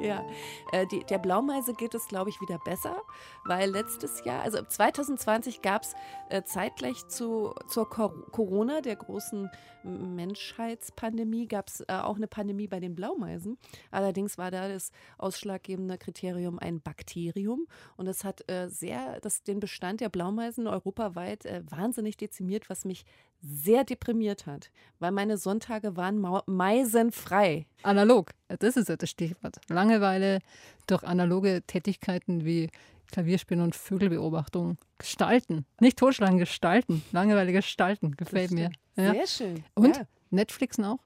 Ja, 0.00 0.24
äh, 0.72 0.86
die, 0.86 1.04
der 1.04 1.18
Blaumeise 1.18 1.74
geht 1.74 1.94
es, 1.94 2.08
glaube 2.08 2.30
ich, 2.30 2.40
wieder 2.40 2.58
besser, 2.58 3.02
weil 3.44 3.70
letztes 3.70 4.24
Jahr, 4.24 4.42
also 4.42 4.62
2020 4.62 5.62
gab 5.62 5.82
es 5.82 5.94
äh, 6.28 6.42
zeitgleich 6.42 7.06
zu, 7.08 7.54
zur 7.68 7.88
Cor 7.88 8.10
Corona, 8.30 8.80
der 8.80 8.96
großen 8.96 9.50
Menschheitspandemie, 9.82 11.46
gab 11.48 11.68
es 11.68 11.80
äh, 11.80 11.92
auch 11.92 12.16
eine 12.16 12.26
Pandemie 12.26 12.66
bei 12.66 12.80
den 12.80 12.94
Blaumeisen. 12.94 13.58
Allerdings 13.90 14.38
war 14.38 14.50
da 14.50 14.68
das 14.68 14.90
ausschlaggebende 15.18 15.98
Kriterium 15.98 16.58
ein 16.58 16.80
Bakterium 16.80 17.66
und 17.96 18.06
das 18.06 18.24
hat 18.24 18.48
äh, 18.50 18.68
sehr 18.68 19.20
das, 19.20 19.42
den 19.42 19.60
Bestand 19.60 20.00
der 20.00 20.08
Blaumeisen 20.08 20.66
europaweit 20.66 21.44
äh, 21.46 21.62
wahnsinnig 21.70 22.16
dezimiert, 22.16 22.70
was 22.70 22.84
mich 22.84 23.04
sehr 23.42 23.84
deprimiert 23.84 24.46
hat, 24.46 24.70
weil 24.98 25.12
meine 25.12 25.38
Sonntage 25.38 25.96
waren 25.96 26.24
meisenfrei. 26.46 27.66
Analog, 27.82 28.32
das 28.48 28.76
ist 28.76 28.88
ja 28.88 28.96
das 28.96 29.10
Stichwort. 29.10 29.56
Langeweile 29.68 30.40
durch 30.86 31.02
analoge 31.04 31.62
Tätigkeiten 31.66 32.44
wie 32.44 32.70
Klavierspielen 33.10 33.62
und 33.62 33.74
Vögelbeobachtung 33.74 34.76
gestalten. 34.98 35.66
Nicht 35.80 35.98
totschlagen, 35.98 36.38
gestalten. 36.38 37.02
Langeweile 37.12 37.52
gestalten, 37.52 38.16
gefällt 38.16 38.52
mir. 38.52 38.70
Ja. 38.96 39.12
Sehr 39.12 39.26
schön. 39.26 39.64
Und 39.74 39.96
ja. 39.96 40.06
Netflixen 40.30 40.84
auch? 40.84 40.98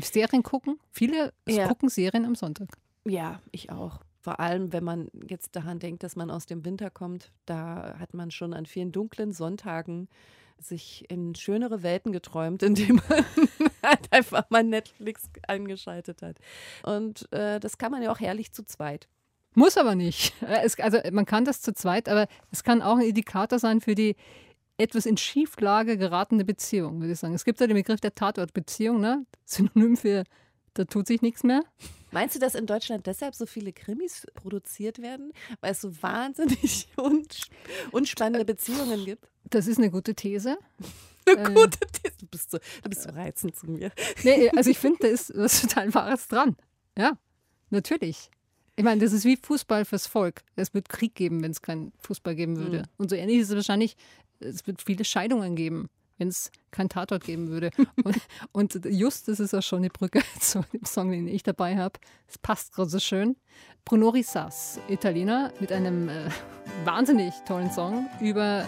Serien 0.00 0.42
gucken? 0.42 0.78
Viele 0.90 1.32
ja. 1.48 1.68
gucken 1.68 1.88
Serien 1.88 2.24
am 2.24 2.34
Sonntag. 2.34 2.68
Ja, 3.04 3.40
ich 3.52 3.70
auch. 3.70 4.00
Vor 4.20 4.40
allem, 4.40 4.72
wenn 4.72 4.82
man 4.82 5.08
jetzt 5.28 5.54
daran 5.54 5.78
denkt, 5.78 6.02
dass 6.02 6.16
man 6.16 6.30
aus 6.30 6.46
dem 6.46 6.64
Winter 6.64 6.90
kommt, 6.90 7.30
da 7.46 7.96
hat 7.98 8.12
man 8.12 8.32
schon 8.32 8.54
an 8.54 8.66
vielen 8.66 8.90
dunklen 8.90 9.32
Sonntagen 9.32 10.08
sich 10.58 11.04
in 11.10 11.34
schönere 11.34 11.82
Welten 11.82 12.12
geträumt, 12.12 12.62
indem 12.62 12.96
man 13.08 13.24
halt 13.82 14.12
einfach 14.12 14.48
mal 14.50 14.64
Netflix 14.64 15.28
eingeschaltet 15.46 16.22
hat. 16.22 16.38
Und 16.82 17.30
äh, 17.32 17.60
das 17.60 17.78
kann 17.78 17.92
man 17.92 18.02
ja 18.02 18.10
auch 18.10 18.20
herrlich 18.20 18.52
zu 18.52 18.64
zweit. 18.64 19.08
Muss 19.54 19.78
aber 19.78 19.94
nicht. 19.94 20.34
Es, 20.42 20.78
also 20.78 20.98
man 21.12 21.24
kann 21.24 21.44
das 21.44 21.62
zu 21.62 21.72
zweit, 21.72 22.08
aber 22.08 22.26
es 22.50 22.62
kann 22.62 22.82
auch 22.82 22.96
ein 22.96 23.06
Indikator 23.06 23.58
sein 23.58 23.80
für 23.80 23.94
die 23.94 24.16
etwas 24.78 25.06
in 25.06 25.16
Schieflage 25.16 25.96
geratene 25.96 26.44
Beziehung, 26.44 27.00
würde 27.00 27.12
ich 27.12 27.18
sagen. 27.18 27.34
Es 27.34 27.44
gibt 27.44 27.60
ja 27.60 27.66
den 27.66 27.76
Begriff 27.76 28.00
der 28.00 28.14
Tatortbeziehung, 28.14 29.00
ne? 29.00 29.24
Synonym 29.46 29.96
für 29.96 30.24
da 30.76 30.84
tut 30.84 31.06
sich 31.06 31.22
nichts 31.22 31.42
mehr. 31.42 31.62
Meinst 32.12 32.34
du, 32.34 32.38
dass 32.38 32.54
in 32.54 32.66
Deutschland 32.66 33.06
deshalb 33.06 33.34
so 33.34 33.46
viele 33.46 33.72
Krimis 33.72 34.26
produziert 34.34 35.00
werden, 35.00 35.32
weil 35.60 35.72
es 35.72 35.80
so 35.80 36.02
wahnsinnig 36.02 36.88
unspannende 37.92 38.44
Beziehungen 38.44 39.04
gibt? 39.04 39.28
Das 39.50 39.66
ist 39.66 39.78
eine 39.78 39.90
gute 39.90 40.14
These. 40.14 40.58
Eine 41.26 41.50
äh, 41.50 41.54
gute 41.54 41.78
These. 41.78 42.16
Du 42.20 42.26
bist 42.26 42.50
so, 42.50 42.58
du 42.82 42.88
bist 42.88 43.02
so 43.02 43.10
reizend 43.10 43.56
zu 43.56 43.70
mir. 43.70 43.90
Nee, 44.22 44.50
also 44.54 44.70
ich 44.70 44.78
finde, 44.78 44.98
da 45.00 45.08
ist 45.08 45.36
was 45.36 45.62
total 45.62 45.92
Wahres 45.94 46.28
dran. 46.28 46.56
Ja, 46.96 47.18
natürlich. 47.70 48.30
Ich 48.76 48.84
meine, 48.84 49.02
das 49.02 49.12
ist 49.12 49.24
wie 49.24 49.36
Fußball 49.36 49.84
fürs 49.84 50.06
Volk. 50.06 50.42
Es 50.54 50.74
wird 50.74 50.88
Krieg 50.88 51.14
geben, 51.14 51.42
wenn 51.42 51.50
es 51.50 51.62
keinen 51.62 51.92
Fußball 51.98 52.34
geben 52.34 52.56
würde. 52.56 52.78
Mhm. 52.80 52.84
Und 52.98 53.10
so 53.10 53.16
ähnlich 53.16 53.38
ist 53.38 53.48
es 53.48 53.56
wahrscheinlich, 53.56 53.96
es 54.38 54.66
wird 54.66 54.82
viele 54.82 55.04
Scheidungen 55.04 55.56
geben 55.56 55.88
wenn 56.18 56.28
es 56.28 56.50
keinen 56.70 56.88
Tatort 56.88 57.24
geben 57.24 57.48
würde. 57.48 57.70
Und, 58.52 58.76
und, 58.76 58.86
just, 58.86 59.28
das 59.28 59.40
ist 59.40 59.54
auch 59.54 59.62
schon 59.62 59.82
die 59.82 59.88
Brücke 59.88 60.22
zu 60.40 60.64
dem 60.72 60.84
Song, 60.84 61.10
den 61.10 61.26
ich 61.28 61.42
dabei 61.42 61.76
habe. 61.76 61.98
Es 62.28 62.38
passt 62.38 62.74
gerade 62.74 62.90
so 62.90 62.98
schön. 62.98 63.36
Bruno 63.84 64.08
Rissas, 64.08 64.80
Italiener, 64.88 65.52
mit 65.60 65.72
einem 65.72 66.08
äh, 66.08 66.28
wahnsinnig 66.84 67.32
tollen 67.46 67.70
Song 67.70 68.08
über 68.20 68.66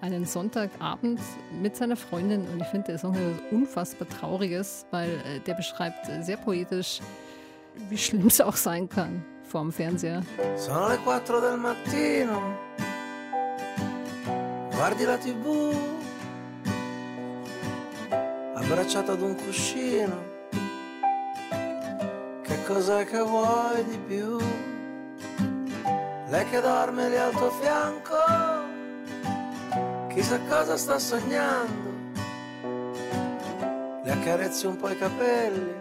einen 0.00 0.24
Sonntagabend 0.24 1.20
mit 1.60 1.76
seiner 1.76 1.96
Freundin. 1.96 2.46
Und 2.48 2.60
ich 2.60 2.66
finde, 2.68 2.88
der 2.88 2.98
Song 2.98 3.14
hat 3.14 3.22
etwas 3.22 3.52
unfassbar 3.52 4.08
Trauriges, 4.08 4.86
weil 4.90 5.10
äh, 5.10 5.40
der 5.40 5.54
beschreibt 5.54 6.08
äh, 6.08 6.22
sehr 6.22 6.36
poetisch, 6.36 7.00
wie 7.88 7.98
schlimm 7.98 8.26
es 8.26 8.40
auch 8.40 8.56
sein 8.56 8.88
kann 8.88 9.24
vorm 9.50 9.72
Fernseher. 9.72 10.22
Sono 10.56 10.88
le 10.88 10.98
4 10.98 11.40
del 11.40 11.56
mattino, 11.56 12.40
guardi 14.70 15.04
la 15.04 15.16
TV. 15.16 15.99
Abbracciato 18.60 19.12
ad 19.12 19.22
un 19.22 19.34
cuscino. 19.34 20.38
Che 22.42 22.64
cos'è 22.66 23.04
che 23.06 23.20
vuoi 23.20 23.84
di 23.84 23.98
più? 24.06 24.38
Lei 26.28 26.48
che 26.48 26.60
dorme 26.60 27.08
lì 27.08 27.16
al 27.16 27.32
tuo 27.32 27.50
fianco, 27.50 28.16
chissà 30.08 30.38
cosa 30.48 30.76
sta 30.76 30.98
sognando. 30.98 31.88
Le 34.04 34.12
accarezzi 34.12 34.66
un 34.66 34.76
po' 34.76 34.90
i 34.90 34.98
capelli. 34.98 35.74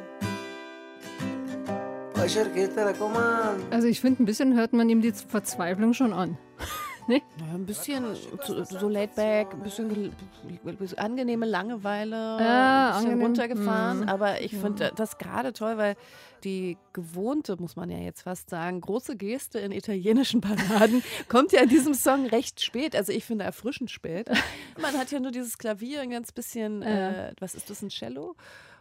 Poi 2.13 2.29
cerchi 2.29 2.67
telecomando. 2.67 3.65
Also 3.69 3.88
ich 3.88 4.00
finde, 4.00 4.24
ein 4.24 4.25
bisschen 4.25 4.55
hört 4.55 4.74
man 4.74 4.89
ihm 4.89 5.01
die 5.01 5.12
Verzweiflung 5.12 5.93
schon 5.93 6.13
an. 6.13 6.38
Nee? 7.10 7.24
Ja, 7.39 7.56
ein 7.56 7.66
bisschen 7.66 8.16
so, 8.46 8.63
so 8.63 8.88
laid 8.88 9.16
back, 9.16 9.51
ein 9.54 9.63
bisschen 9.63 10.13
angenehme 10.96 11.48
Langeweile, 11.48 12.16
ja, 12.16 12.36
ein 12.36 12.94
bisschen 12.94 13.08
angenehm. 13.08 13.22
runtergefahren. 13.25 14.01
Mhm. 14.01 14.10
Aber 14.10 14.42
ich 14.42 14.56
finde 14.56 14.84
ja. 14.84 14.92
das 14.92 15.18
gerade 15.18 15.51
toll, 15.54 15.78
weil 15.78 15.96
die 16.44 16.78
gewohnte, 16.94 17.58
muss 17.60 17.75
man 17.75 17.89
ja 17.89 17.98
jetzt 17.98 18.22
fast 18.22 18.51
sagen, 18.51 18.80
große 18.80 19.18
Geste 19.18 19.58
in 19.58 19.72
italienischen 19.72 20.39
Balladen 20.39 21.01
kommt 21.30 21.51
ja 21.51 21.63
in 21.63 21.70
diesem 21.70 21.96
Song 21.96 22.28
recht 22.28 22.62
spät. 22.62 22.96
Also 22.96 23.12
ich 23.12 23.25
finde 23.25 23.44
erfrischend 23.44 23.89
spät. 23.89 24.30
Man 24.80 24.96
hat 24.96 25.12
ja 25.12 25.20
nur 25.20 25.32
dieses 25.32 25.58
Klavier, 25.58 26.01
ein 26.01 26.12
ganz 26.12 26.32
bisschen, 26.32 26.84
äh, 26.84 27.34
was 27.39 27.56
ist 27.56 27.72
das, 27.72 27.82
ein 27.82 27.89
Cello? 27.89 28.36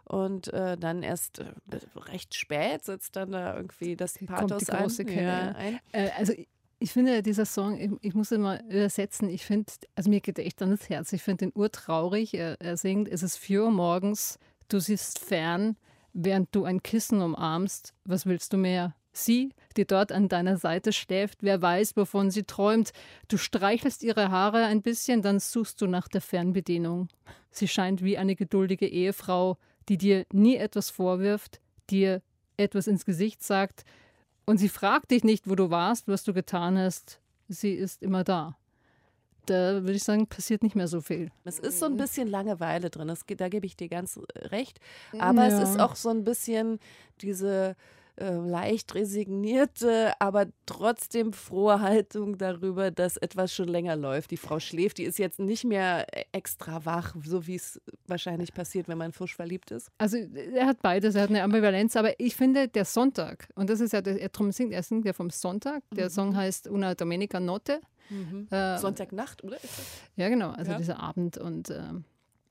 Und 0.04 0.52
äh, 0.52 0.76
dann 0.76 1.02
erst 1.02 1.38
äh, 1.38 1.46
recht 1.96 2.34
spät 2.34 2.84
setzt 2.84 3.16
dann 3.16 3.32
da 3.32 3.56
irgendwie 3.56 3.96
das 3.96 4.18
Pathos 4.18 4.68
ein. 4.68 5.08
Ja, 5.08 5.54
ein. 5.56 5.80
Äh, 5.92 6.10
also 6.18 6.34
ich 6.80 6.92
finde, 6.92 7.22
dieser 7.22 7.44
Song, 7.44 7.78
ich, 7.78 7.90
ich 8.00 8.14
muss 8.14 8.30
ihn 8.30 8.40
mal 8.40 8.62
übersetzen, 8.68 9.28
ich 9.28 9.44
finde, 9.44 9.72
also 9.96 10.10
mir 10.10 10.20
geht 10.20 10.38
echt 10.38 10.62
an 10.62 10.70
das 10.70 10.88
Herz. 10.88 11.12
Ich 11.12 11.22
finde 11.22 11.46
den 11.46 11.52
urtraurig. 11.54 12.34
Er, 12.34 12.60
er 12.60 12.76
singt, 12.76 13.08
es 13.08 13.22
ist 13.22 13.36
vier 13.36 13.64
Uhr 13.64 13.70
morgens, 13.70 14.38
du 14.68 14.78
siehst 14.78 15.18
fern, 15.18 15.76
während 16.12 16.54
du 16.54 16.64
ein 16.64 16.82
Kissen 16.82 17.20
umarmst. 17.20 17.94
Was 18.04 18.26
willst 18.26 18.52
du 18.52 18.56
mehr? 18.56 18.94
Sie, 19.12 19.52
die 19.76 19.86
dort 19.86 20.12
an 20.12 20.28
deiner 20.28 20.56
Seite 20.56 20.92
schläft, 20.92 21.42
wer 21.42 21.60
weiß, 21.60 21.96
wovon 21.96 22.30
sie 22.30 22.44
träumt. 22.44 22.92
Du 23.26 23.36
streichelst 23.36 24.04
ihre 24.04 24.30
Haare 24.30 24.64
ein 24.66 24.82
bisschen, 24.82 25.22
dann 25.22 25.40
suchst 25.40 25.80
du 25.80 25.86
nach 25.88 26.06
der 26.06 26.20
Fernbedienung. 26.20 27.08
Sie 27.50 27.66
scheint 27.66 28.04
wie 28.04 28.18
eine 28.18 28.36
geduldige 28.36 28.86
Ehefrau, 28.86 29.56
die 29.88 29.98
dir 29.98 30.26
nie 30.32 30.56
etwas 30.56 30.90
vorwirft, 30.90 31.60
dir 31.90 32.22
etwas 32.56 32.86
ins 32.86 33.04
Gesicht 33.04 33.42
sagt, 33.42 33.84
und 34.48 34.56
sie 34.56 34.70
fragt 34.70 35.10
dich 35.10 35.24
nicht, 35.24 35.46
wo 35.46 35.54
du 35.54 35.68
warst, 35.68 36.08
was 36.08 36.24
du 36.24 36.32
getan 36.32 36.78
hast. 36.78 37.20
Sie 37.48 37.72
ist 37.72 38.02
immer 38.02 38.24
da. 38.24 38.56
Da 39.44 39.82
würde 39.82 39.92
ich 39.92 40.04
sagen, 40.04 40.26
passiert 40.26 40.62
nicht 40.62 40.74
mehr 40.74 40.88
so 40.88 41.02
viel. 41.02 41.30
Es 41.44 41.58
ist 41.58 41.78
so 41.78 41.84
ein 41.84 41.98
bisschen 41.98 42.28
Langeweile 42.28 42.88
drin, 42.88 43.08
das, 43.08 43.26
da 43.26 43.50
gebe 43.50 43.66
ich 43.66 43.76
dir 43.76 43.88
ganz 43.88 44.18
recht. 44.34 44.80
Aber 45.18 45.46
ja. 45.46 45.60
es 45.60 45.68
ist 45.68 45.78
auch 45.78 45.96
so 45.96 46.08
ein 46.08 46.24
bisschen 46.24 46.80
diese 47.20 47.76
äh, 48.18 48.34
leicht 48.34 48.94
resignierte, 48.94 50.12
aber 50.18 50.46
trotzdem 50.66 51.32
frohe 51.32 51.80
Haltung 51.80 52.38
darüber, 52.38 52.90
dass 52.90 53.16
etwas 53.16 53.54
schon 53.54 53.68
länger 53.68 53.96
läuft. 53.96 54.30
Die 54.30 54.36
Frau 54.36 54.58
schläft, 54.58 54.98
die 54.98 55.04
ist 55.04 55.18
jetzt 55.18 55.38
nicht 55.38 55.64
mehr 55.64 56.06
äh, 56.12 56.24
extra 56.32 56.84
wach, 56.84 57.14
so 57.24 57.46
wie 57.46 57.54
es 57.54 57.80
wahrscheinlich 58.06 58.52
passiert, 58.52 58.88
wenn 58.88 58.98
man 58.98 59.12
frisch 59.12 59.36
verliebt 59.36 59.70
ist. 59.70 59.90
Also 59.98 60.16
er 60.16 60.66
hat 60.66 60.82
beides, 60.82 61.14
er 61.14 61.22
hat 61.22 61.30
eine 61.30 61.42
Ambivalenz, 61.42 61.96
aber 61.96 62.18
ich 62.18 62.34
finde, 62.36 62.68
der 62.68 62.84
Sonntag, 62.84 63.48
und 63.54 63.70
das 63.70 63.80
ist 63.80 63.92
ja, 63.92 64.00
er 64.00 64.28
drum 64.30 64.52
singt, 64.52 64.72
er 64.72 64.82
singt 64.82 65.04
ja 65.04 65.12
vom 65.12 65.30
Sonntag, 65.30 65.82
der 65.92 66.06
mhm. 66.06 66.10
Song 66.10 66.36
heißt 66.36 66.68
Una 66.68 66.94
Domenica 66.94 67.40
Notte. 67.40 67.80
Mhm. 68.10 68.48
Äh, 68.50 68.78
Sonntagnacht, 68.78 69.44
oder? 69.44 69.58
Ja, 70.16 70.28
genau, 70.28 70.50
also 70.50 70.72
ja. 70.72 70.78
dieser 70.78 70.98
Abend 70.98 71.36
und 71.36 71.70
äh, 71.70 71.82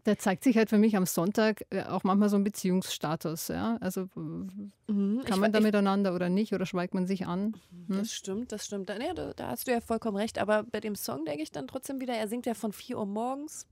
Da 0.07 0.17
zeigt 0.17 0.45
sich 0.45 0.55
halt 0.55 0.69
für 0.69 0.77
mich 0.77 0.95
am 0.95 1.05
Sonntag 1.05 1.65
äh, 1.69 1.83
auch 1.83 2.05
manchmal 2.05 2.29
so 2.29 2.37
ein 2.37 2.43
Beziehungsstatus. 2.45 3.49
Ja? 3.49 3.75
Also 3.81 4.07
Mhm, 4.15 5.21
kann 5.25 5.39
man 5.41 5.51
da 5.51 5.59
ich- 5.59 5.65
miteinander 5.65 6.15
oder 6.15 6.29
nicht 6.29 6.53
oder 6.53 6.65
schweigt 6.65 6.93
man 6.93 7.05
sich 7.05 7.25
an? 7.27 7.55
Hm? 7.89 7.97
Das 7.97 8.13
stimmt, 8.13 8.53
das 8.53 8.65
stimmt. 8.65 8.87
Da, 8.87 8.97
nee, 8.97 9.11
da, 9.13 9.33
da 9.33 9.49
hast 9.49 9.67
du 9.67 9.71
ja 9.73 9.81
vollkommen 9.81 10.15
recht. 10.15 10.39
Aber 10.39 10.63
bei 10.63 10.79
dem 10.79 10.95
Song 10.95 11.25
denke 11.25 11.43
ich 11.43 11.51
dann 11.51 11.67
trotzdem 11.67 11.99
wieder, 11.99 12.13
er 12.13 12.29
singt 12.29 12.45
ja 12.45 12.53
von 12.53 12.71
4 12.71 12.97
Uhr 12.97 13.05
morgens. 13.05 13.67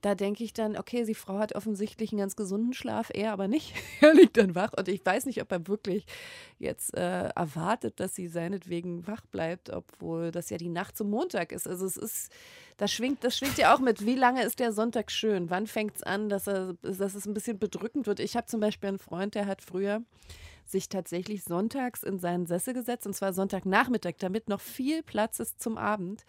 Da 0.00 0.14
denke 0.14 0.44
ich 0.44 0.54
dann, 0.54 0.78
okay, 0.78 1.04
die 1.04 1.14
Frau 1.14 1.38
hat 1.38 1.54
offensichtlich 1.54 2.12
einen 2.12 2.20
ganz 2.20 2.34
gesunden 2.34 2.72
Schlaf, 2.72 3.10
er 3.12 3.32
aber 3.32 3.48
nicht. 3.48 3.74
er 4.00 4.14
liegt 4.14 4.36
dann 4.36 4.54
wach 4.54 4.72
und 4.76 4.88
ich 4.88 5.04
weiß 5.04 5.26
nicht, 5.26 5.42
ob 5.42 5.52
er 5.52 5.66
wirklich 5.68 6.06
jetzt 6.58 6.96
äh, 6.96 7.28
erwartet, 7.28 8.00
dass 8.00 8.14
sie 8.14 8.28
seinetwegen 8.28 9.06
wach 9.06 9.26
bleibt, 9.26 9.70
obwohl 9.70 10.30
das 10.30 10.48
ja 10.50 10.56
die 10.56 10.70
Nacht 10.70 10.96
zum 10.96 11.10
Montag 11.10 11.52
ist. 11.52 11.68
Also 11.68 11.84
es 11.84 11.96
ist, 11.96 12.32
das 12.78 12.90
schwingt, 12.92 13.24
das 13.24 13.36
schwingt 13.36 13.58
ja 13.58 13.74
auch 13.74 13.80
mit, 13.80 14.06
wie 14.06 14.14
lange 14.14 14.42
ist 14.42 14.58
der 14.58 14.72
Sonntag 14.72 15.10
schön? 15.10 15.50
Wann 15.50 15.66
fängt 15.66 15.96
es 15.96 16.02
an, 16.02 16.30
dass, 16.30 16.46
er, 16.46 16.74
dass 16.82 17.14
es 17.14 17.26
ein 17.26 17.34
bisschen 17.34 17.58
bedrückend 17.58 18.06
wird? 18.06 18.20
Ich 18.20 18.36
habe 18.36 18.46
zum 18.46 18.60
Beispiel 18.60 18.88
einen 18.88 18.98
Freund, 18.98 19.34
der 19.34 19.46
hat 19.46 19.60
früher 19.60 20.02
sich 20.64 20.88
tatsächlich 20.88 21.44
sonntags 21.44 22.02
in 22.02 22.18
seinen 22.18 22.46
Sessel 22.46 22.74
gesetzt, 22.74 23.06
und 23.06 23.14
zwar 23.14 23.32
Sonntagnachmittag, 23.32 24.14
damit 24.18 24.48
noch 24.48 24.60
viel 24.60 25.02
Platz 25.02 25.40
ist 25.40 25.60
zum 25.60 25.76
Abend. 25.76 26.24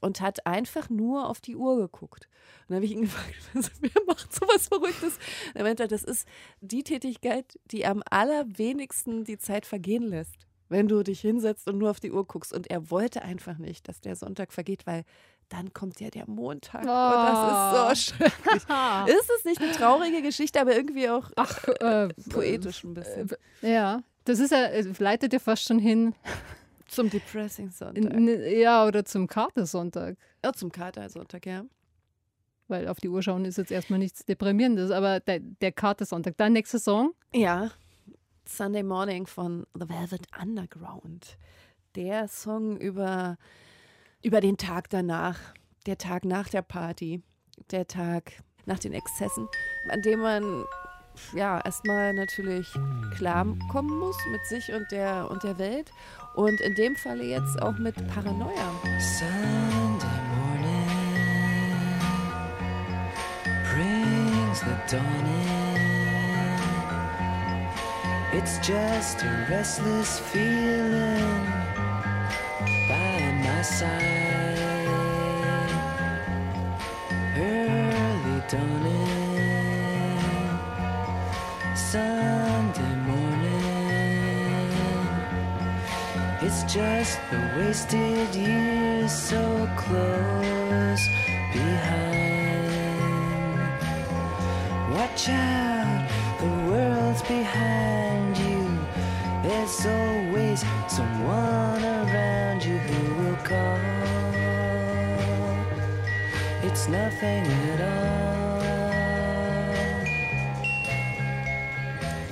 Und 0.00 0.20
hat 0.20 0.46
einfach 0.46 0.90
nur 0.90 1.28
auf 1.28 1.40
die 1.40 1.56
Uhr 1.56 1.76
geguckt. 1.76 2.28
Und 2.62 2.70
dann 2.70 2.76
habe 2.76 2.86
ich 2.86 2.92
ihn 2.92 3.00
gefragt, 3.02 3.34
was, 3.54 3.70
wer 3.80 4.02
macht 4.06 4.34
sowas 4.34 4.68
Verrücktes? 4.68 5.18
Er 5.54 5.64
meinte, 5.64 5.86
das 5.88 6.04
ist 6.04 6.26
die 6.60 6.82
Tätigkeit, 6.82 7.58
die 7.70 7.86
am 7.86 8.02
allerwenigsten 8.10 9.24
die 9.24 9.38
Zeit 9.38 9.66
vergehen 9.66 10.04
lässt, 10.04 10.46
wenn 10.68 10.88
du 10.88 11.02
dich 11.02 11.20
hinsetzt 11.20 11.68
und 11.68 11.78
nur 11.78 11.90
auf 11.90 12.00
die 12.00 12.12
Uhr 12.12 12.26
guckst. 12.26 12.52
Und 12.52 12.70
er 12.70 12.90
wollte 12.90 13.22
einfach 13.22 13.58
nicht, 13.58 13.88
dass 13.88 14.00
der 14.00 14.16
Sonntag 14.16 14.52
vergeht, 14.52 14.86
weil 14.86 15.04
dann 15.50 15.72
kommt 15.74 16.00
ja 16.00 16.08
der 16.08 16.28
Montag. 16.28 16.82
Und 16.82 16.88
das 16.88 17.98
ist 17.98 18.08
so 18.08 18.14
schrecklich. 18.16 18.62
Ist 19.14 19.30
es 19.38 19.44
nicht 19.44 19.60
eine 19.60 19.72
traurige 19.72 20.22
Geschichte, 20.22 20.60
aber 20.60 20.74
irgendwie 20.74 21.10
auch 21.10 21.30
Ach, 21.36 21.64
äh, 21.80 22.08
poetisch 22.30 22.82
ein 22.84 22.94
bisschen. 22.94 23.30
ja. 23.60 24.02
Das 24.26 24.38
ist 24.38 24.52
ja, 24.52 24.64
es 24.68 24.98
leitet 25.00 25.34
ja 25.34 25.38
fast 25.38 25.64
schon 25.64 25.78
hin, 25.78 26.14
Zum 26.94 27.10
Depressing 27.10 27.70
Sonntag. 27.70 28.18
ja, 28.18 28.86
oder 28.86 29.04
zum 29.04 29.26
Katersonntag. 29.26 30.16
Oh, 30.46 30.52
zum 30.52 30.70
Katersonntag, 30.70 31.46
ja. 31.46 31.64
Weil 32.68 32.88
auf 32.88 32.98
die 32.98 33.08
Uhr 33.08 33.22
schauen 33.22 33.44
ist 33.44 33.58
jetzt 33.58 33.70
erstmal 33.70 33.98
nichts 33.98 34.24
Deprimierendes, 34.24 34.90
aber 34.90 35.20
der, 35.20 35.40
der 35.40 35.72
Katersonntag. 35.72 36.36
Dein 36.36 36.54
nächster 36.54 36.78
Song? 36.78 37.12
Ja, 37.34 37.70
Sunday 38.46 38.82
Morning 38.82 39.26
von 39.26 39.66
The 39.74 39.88
Velvet 39.88 40.26
Underground. 40.40 41.38
Der 41.96 42.28
Song 42.28 42.76
über, 42.76 43.36
über 44.22 44.40
den 44.40 44.56
Tag 44.56 44.90
danach, 44.90 45.38
der 45.86 45.98
Tag 45.98 46.24
nach 46.24 46.48
der 46.48 46.62
Party, 46.62 47.22
der 47.70 47.86
Tag 47.86 48.32
nach 48.66 48.78
den 48.78 48.92
Exzessen, 48.92 49.48
an 49.88 50.02
dem 50.02 50.20
man 50.20 50.64
ja 51.34 51.60
erstmal 51.64 52.12
natürlich 52.14 52.68
klarkommen 53.16 53.98
muss 53.98 54.16
mit 54.30 54.44
sich 54.46 54.72
und 54.72 54.90
der, 54.90 55.30
und 55.30 55.42
der 55.42 55.58
Welt 55.58 55.90
und 56.34 56.60
in 56.60 56.74
dem 56.74 56.96
Falle 56.96 57.24
jetzt 57.24 57.60
auch 57.62 57.78
mit 57.78 57.94
Paranoia. 58.08 58.72
Sunday 58.98 60.20
morning 60.36 60.88
brings 63.72 64.60
the 64.60 64.76
dawn 64.90 65.26
in. 65.26 65.54
It's 68.36 68.58
just 68.58 69.22
a 69.22 69.46
restless 69.48 70.18
feeling 70.18 71.46
by 72.88 73.32
my 73.44 73.62
side. 73.62 74.58
Early 77.36 78.42
dawning, 78.50 80.18
Sunday 81.76 82.43
It's 86.46 86.62
just 86.64 87.18
the 87.30 87.40
wasted 87.56 88.34
years 88.34 89.10
so 89.10 89.66
close 89.78 91.08
behind. 91.54 92.74
Watch 94.92 95.30
out, 95.30 96.06
the 96.40 96.50
world's 96.70 97.22
behind 97.22 98.36
you. 98.36 98.60
There's 99.42 99.86
always 99.86 100.62
someone 100.86 101.82
around 101.82 102.62
you 102.62 102.76
who 102.76 103.22
will 103.22 103.36
call. 103.36 103.78
It's 106.62 106.88
nothing 106.88 107.46
at 107.72 107.80
all. 107.80 108.14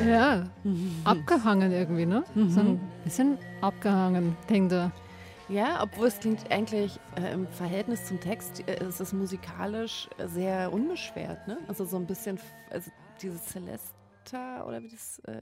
Ja, 0.07 0.43
abgehangen 1.05 1.73
irgendwie, 1.73 2.07
ne? 2.07 2.25
So 2.35 2.61
ein 2.61 2.67
mhm. 2.67 2.92
Bisschen 3.05 3.39
abgehangen, 3.61 4.37
denkt 4.49 4.73
er. 4.73 4.93
Ja, 5.49 5.83
obwohl 5.83 6.07
es 6.07 6.19
klingt 6.19 6.51
eigentlich 6.51 6.99
äh, 7.17 7.33
im 7.33 7.47
Verhältnis 7.47 8.07
zum 8.07 8.21
Text, 8.21 8.67
äh, 8.67 8.87
ist 8.87 9.01
es 9.01 9.13
musikalisch 9.13 10.09
äh, 10.19 10.27
sehr 10.29 10.73
unbeschwert, 10.73 11.47
ne? 11.47 11.59
Also 11.69 11.85
so 11.85 11.97
ein 11.97 12.07
bisschen, 12.07 12.39
also 12.71 12.91
dieses 13.21 13.45
Celesta 14.25 14.65
oder 14.67 14.83
wie 14.83 14.89
das 14.89 15.19
äh, 15.27 15.41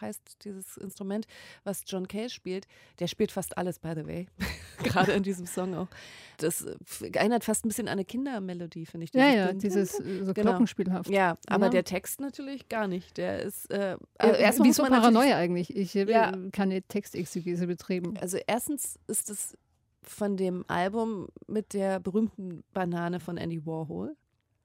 heißt, 0.00 0.44
dieses 0.44 0.76
Instrument, 0.76 1.26
was 1.64 1.82
John 1.86 2.06
Cale 2.06 2.30
spielt, 2.30 2.66
der 3.00 3.08
spielt 3.08 3.32
fast 3.32 3.58
alles, 3.58 3.78
by 3.78 3.92
the 3.96 4.06
way. 4.06 4.26
Gerade 4.84 5.12
in 5.12 5.22
diesem 5.22 5.46
Song 5.46 5.74
auch. 5.74 5.88
Das 6.38 6.62
äh, 6.64 6.76
erinnert 7.14 7.44
fast 7.44 7.64
ein 7.64 7.68
bisschen 7.68 7.88
an 7.88 7.92
eine 7.94 8.04
Kindermelodie, 8.04 8.86
finde 8.86 9.04
ich. 9.04 9.12
Ja, 9.14 9.28
ja, 9.30 9.52
dieses 9.52 9.98
äh, 10.00 10.24
so 10.24 10.32
Genau. 10.34 10.50
Glockenspielhaft. 10.50 11.10
Ja, 11.10 11.36
aber 11.48 11.66
Ja. 11.66 11.70
der 11.70 11.84
Text 11.84 12.20
natürlich 12.20 12.68
gar 12.68 12.86
nicht. 12.86 13.16
Der 13.16 13.42
ist, 13.42 13.70
äh, 13.70 13.94
Äh, 13.94 13.96
also 14.18 14.34
erstmal 14.36 14.68
natürlich- 14.68 14.90
Paranoia 14.90 15.36
eigentlich? 15.36 15.76
Ich 15.76 15.96
habe 15.96 16.10
Ja. 16.12 16.32
keine 16.52 16.82
Textexegese 16.82 17.66
betrieben. 17.66 18.16
Also 18.18 18.38
erstens 18.46 18.98
ist 19.08 19.30
es 19.30 19.56
von 20.02 20.36
dem 20.36 20.64
Album 20.68 21.26
mit 21.48 21.74
der 21.74 21.98
berühmten 22.00 22.62
Banane 22.72 23.18
von 23.20 23.36
Andy 23.36 23.66
Warhol, 23.66 24.16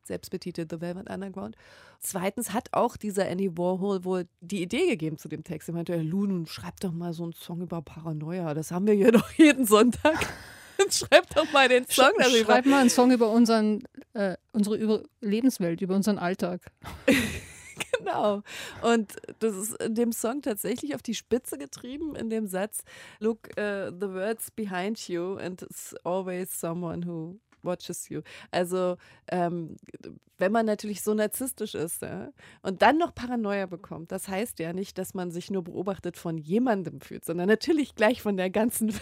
selbstbetitelt 0.08 0.70
The 0.72 0.82
Velvet 0.82 1.10
Underground. 1.10 1.56
Zweitens 2.00 2.54
hat 2.54 2.70
auch 2.74 2.98
dieser 2.98 3.28
Andy 3.28 3.58
Warhol 3.58 4.04
wohl 4.04 4.28
die 4.42 4.62
Idee 4.62 4.88
gegeben 4.88 5.18
zu 5.18 5.30
dem 5.30 5.44
Text. 5.44 5.70
Er 5.70 5.74
meinte, 5.74 5.96
Lun, 6.02 6.46
schreib 6.46 6.80
doch 6.80 6.92
mal 6.92 7.14
so 7.14 7.24
einen 7.24 7.34
Song 7.34 7.62
über 7.62 7.82
Paranoia. 7.82 8.54
Das 8.54 8.72
haben 8.72 8.88
wir 8.88 8.94
hier 8.94 9.12
doch 9.14 9.32
jeden 9.32 9.66
Sonntag. 9.66 10.20
schreib 10.90 11.30
doch 11.34 11.52
mal 11.52 11.70
den 11.70 11.88
Song 11.88 12.12
darüber. 12.18 12.54
Schreib 12.54 12.66
mal 12.66 12.82
einen 12.82 12.90
Song 12.90 13.12
über 13.12 13.30
unseren, 13.30 13.84
äh, 14.14 14.36
unsere 14.52 14.78
über 14.78 15.04
Lebenswelt, 15.22 15.82
über 15.82 15.96
unseren 15.96 16.18
Alltag. 16.18 16.72
Genau. 17.98 18.44
Und 18.82 19.16
das 19.40 19.56
ist 19.56 19.82
in 19.82 19.96
dem 19.96 20.12
Song 20.12 20.42
tatsächlich 20.42 20.94
auf 20.94 21.02
die 21.02 21.14
Spitze 21.14 21.58
getrieben, 21.58 22.16
in 22.16 22.30
dem 22.30 22.48
Satz, 22.48 22.84
look, 23.20 23.48
uh, 23.58 23.92
the 23.92 24.10
words 24.10 24.52
behind 24.52 25.08
you 25.08 25.38
and 25.38 25.62
it's 25.62 25.96
always 26.04 26.52
someone 26.52 27.06
who 27.06 27.40
watches 27.64 28.10
you. 28.10 28.22
Also, 28.52 28.98
ähm, 29.30 29.78
wenn 30.38 30.52
man 30.52 30.66
natürlich 30.66 31.02
so 31.02 31.14
narzisstisch 31.14 31.76
ist 31.76 32.02
ja, 32.02 32.32
und 32.62 32.82
dann 32.82 32.98
noch 32.98 33.14
Paranoia 33.14 33.66
bekommt, 33.66 34.12
das 34.12 34.28
heißt 34.28 34.60
ja 34.60 34.74
nicht, 34.74 34.98
dass 34.98 35.14
man 35.14 35.32
sich 35.32 35.52
nur 35.52 35.64
beobachtet 35.64 36.18
von 36.18 36.38
jemandem 36.38 37.02
fühlt, 37.02 37.24
sondern 37.26 37.48
natürlich 37.48 37.96
gleich 37.96 38.22
von 38.22 38.38
der 38.38 38.50
ganzen 38.50 38.90
Welt. 38.94 39.02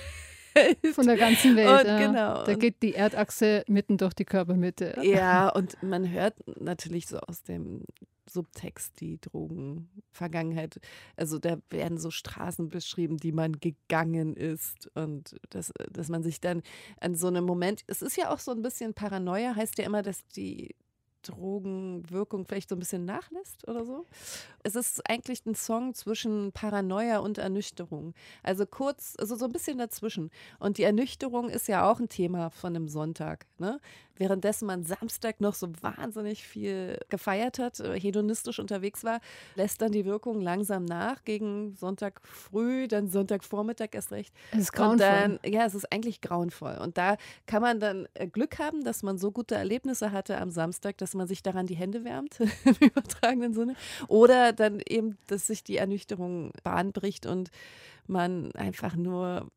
Von 0.93 1.07
der 1.07 1.17
ganzen 1.17 1.55
Welt. 1.55 1.81
Und 1.81 1.87
ja. 1.87 1.97
genau. 1.99 2.43
Da 2.43 2.53
geht 2.55 2.81
die 2.81 2.93
Erdachse 2.93 3.63
mitten 3.67 3.97
durch 3.97 4.13
die 4.13 4.25
Körpermitte. 4.25 4.97
Ja, 5.01 5.49
und 5.49 5.81
man 5.83 6.09
hört 6.09 6.35
natürlich 6.59 7.07
so 7.07 7.19
aus 7.19 7.43
dem 7.43 7.83
Subtext 8.29 8.99
die 8.99 9.19
Drogenvergangenheit. 9.19 10.79
Also 11.15 11.39
da 11.39 11.57
werden 11.69 11.97
so 11.97 12.11
Straßen 12.11 12.69
beschrieben, 12.69 13.17
die 13.17 13.31
man 13.31 13.59
gegangen 13.59 14.35
ist 14.35 14.89
und 14.95 15.35
dass, 15.49 15.73
dass 15.91 16.09
man 16.09 16.23
sich 16.23 16.39
dann 16.39 16.63
an 16.99 17.15
so 17.15 17.27
einem 17.27 17.43
Moment, 17.43 17.83
es 17.87 18.01
ist 18.01 18.17
ja 18.17 18.31
auch 18.31 18.39
so 18.39 18.51
ein 18.51 18.61
bisschen 18.61 18.93
Paranoia, 18.93 19.55
heißt 19.55 19.77
ja 19.77 19.85
immer, 19.85 20.01
dass 20.01 20.25
die 20.29 20.75
Drogenwirkung 21.21 22.45
vielleicht 22.45 22.69
so 22.69 22.75
ein 22.75 22.79
bisschen 22.79 23.05
nachlässt 23.05 23.67
oder 23.67 23.85
so. 23.85 24.05
Es 24.63 24.75
ist 24.75 25.07
eigentlich 25.09 25.45
ein 25.45 25.55
Song 25.55 25.93
zwischen 25.93 26.51
Paranoia 26.51 27.19
und 27.19 27.37
Ernüchterung. 27.37 28.13
Also 28.43 28.65
kurz, 28.65 29.15
also 29.19 29.35
so 29.35 29.45
ein 29.45 29.51
bisschen 29.51 29.77
dazwischen. 29.77 30.31
Und 30.59 30.77
die 30.77 30.83
Ernüchterung 30.83 31.49
ist 31.49 31.67
ja 31.67 31.89
auch 31.89 31.99
ein 31.99 32.09
Thema 32.09 32.49
von 32.49 32.75
einem 32.75 32.87
Sonntag. 32.87 33.45
Ne? 33.57 33.79
Währenddessen 34.21 34.67
man 34.67 34.83
Samstag 34.83 35.41
noch 35.41 35.55
so 35.55 35.67
wahnsinnig 35.81 36.43
viel 36.43 36.99
gefeiert 37.09 37.57
hat, 37.57 37.79
äh, 37.79 37.99
hedonistisch 37.99 38.59
unterwegs 38.59 39.03
war, 39.03 39.19
lässt 39.55 39.81
dann 39.81 39.91
die 39.91 40.05
Wirkung 40.05 40.41
langsam 40.41 40.85
nach 40.85 41.23
gegen 41.23 41.73
Sonntag 41.75 42.21
früh, 42.23 42.87
dann 42.87 43.07
Sonntagvormittag 43.07 43.87
erst 43.93 44.11
recht. 44.11 44.31
Es 44.51 44.59
ist 44.59 44.69
Und 44.69 44.99
grauenvoll. 44.99 45.07
dann, 45.07 45.39
ja, 45.43 45.65
es 45.65 45.73
ist 45.73 45.91
eigentlich 45.91 46.21
grauenvoll. 46.21 46.77
Und 46.77 46.99
da 46.99 47.17
kann 47.47 47.63
man 47.63 47.79
dann 47.79 48.07
äh, 48.13 48.27
Glück 48.27 48.59
haben, 48.59 48.83
dass 48.83 49.01
man 49.01 49.17
so 49.17 49.31
gute 49.31 49.55
Erlebnisse 49.55 50.11
hatte 50.11 50.37
am 50.37 50.51
Samstag, 50.51 50.99
dass 50.99 51.15
man 51.15 51.25
sich 51.25 51.41
daran 51.41 51.65
die 51.65 51.75
Hände 51.75 52.03
wärmt, 52.03 52.39
im 52.63 52.75
übertragenen 52.79 53.55
Sinne. 53.55 53.73
Oder 54.07 54.53
dann 54.53 54.83
eben, 54.87 55.17
dass 55.25 55.47
sich 55.47 55.63
die 55.63 55.77
Ernüchterung 55.77 56.51
Bahn 56.63 56.91
bricht 56.91 57.25
und 57.25 57.49
man 58.05 58.51
einfach 58.51 58.95
nur 58.95 59.49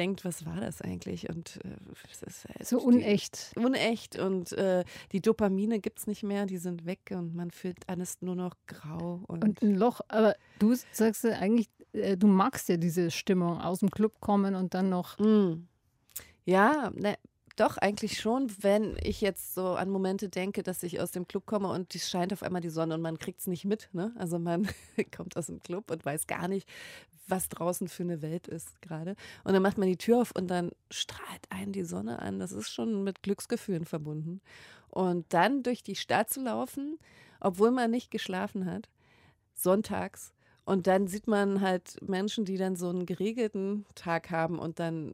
denkt, 0.00 0.24
was 0.24 0.44
war 0.46 0.56
das 0.60 0.80
eigentlich? 0.80 1.28
Und 1.28 1.60
äh, 1.64 1.76
das 2.08 2.22
ist 2.22 2.44
halt 2.48 2.66
So 2.66 2.78
die- 2.78 2.86
unecht. 2.86 3.52
unecht 3.56 4.18
und 4.18 4.52
äh, 4.52 4.84
die 5.12 5.20
Dopamine 5.20 5.78
gibt 5.80 5.98
es 6.00 6.06
nicht 6.06 6.22
mehr, 6.22 6.46
die 6.46 6.56
sind 6.58 6.86
weg 6.86 7.00
und 7.10 7.34
man 7.34 7.50
fühlt 7.50 7.88
alles 7.88 8.20
nur 8.22 8.34
noch 8.34 8.56
grau. 8.66 9.22
Und, 9.28 9.44
Und 9.44 9.62
ein 9.62 9.74
Loch, 9.74 10.00
aber 10.08 10.34
du 10.58 10.74
sagst 10.92 11.24
ja 11.24 11.32
eigentlich, 11.38 11.68
äh, 11.92 12.16
du 12.16 12.26
magst 12.26 12.68
ja 12.68 12.76
diese 12.76 13.10
Stimmung, 13.10 13.60
aus 13.60 13.80
dem 13.80 13.90
Club 13.90 14.20
kommen 14.20 14.54
und 14.54 14.72
dann 14.74 14.88
noch. 14.88 15.18
Mm. 15.18 15.66
Ja, 16.46 16.90
ne, 16.94 17.16
doch, 17.60 17.76
eigentlich 17.76 18.18
schon, 18.18 18.50
wenn 18.62 18.96
ich 19.02 19.20
jetzt 19.20 19.54
so 19.54 19.74
an 19.74 19.90
Momente 19.90 20.30
denke, 20.30 20.62
dass 20.62 20.82
ich 20.82 20.98
aus 20.98 21.10
dem 21.10 21.28
Club 21.28 21.44
komme 21.44 21.68
und 21.68 21.94
es 21.94 22.08
scheint 22.08 22.32
auf 22.32 22.42
einmal 22.42 22.62
die 22.62 22.70
Sonne 22.70 22.94
und 22.94 23.02
man 23.02 23.18
kriegt 23.18 23.40
es 23.40 23.46
nicht 23.46 23.66
mit. 23.66 23.90
Ne? 23.92 24.14
Also 24.16 24.38
man 24.38 24.66
kommt 25.14 25.36
aus 25.36 25.46
dem 25.46 25.60
Club 25.60 25.90
und 25.90 26.04
weiß 26.04 26.26
gar 26.26 26.48
nicht, 26.48 26.66
was 27.28 27.50
draußen 27.50 27.88
für 27.88 28.02
eine 28.02 28.22
Welt 28.22 28.48
ist 28.48 28.80
gerade. 28.80 29.14
Und 29.44 29.52
dann 29.52 29.62
macht 29.62 29.76
man 29.76 29.88
die 29.88 29.98
Tür 29.98 30.22
auf 30.22 30.32
und 30.34 30.48
dann 30.48 30.70
strahlt 30.90 31.42
einen 31.50 31.72
die 31.72 31.84
Sonne 31.84 32.20
an. 32.20 32.38
Das 32.38 32.52
ist 32.52 32.70
schon 32.70 33.04
mit 33.04 33.22
Glücksgefühlen 33.22 33.84
verbunden. 33.84 34.40
Und 34.88 35.26
dann 35.34 35.62
durch 35.62 35.82
die 35.82 35.96
Stadt 35.96 36.30
zu 36.30 36.40
laufen, 36.40 36.98
obwohl 37.40 37.72
man 37.72 37.90
nicht 37.90 38.10
geschlafen 38.10 38.64
hat, 38.64 38.88
sonntags. 39.54 40.32
Und 40.64 40.86
dann 40.86 41.08
sieht 41.08 41.26
man 41.26 41.60
halt 41.60 41.98
Menschen, 42.00 42.46
die 42.46 42.56
dann 42.56 42.74
so 42.74 42.88
einen 42.88 43.04
geregelten 43.04 43.84
Tag 43.94 44.30
haben 44.30 44.58
und 44.58 44.78
dann 44.78 45.12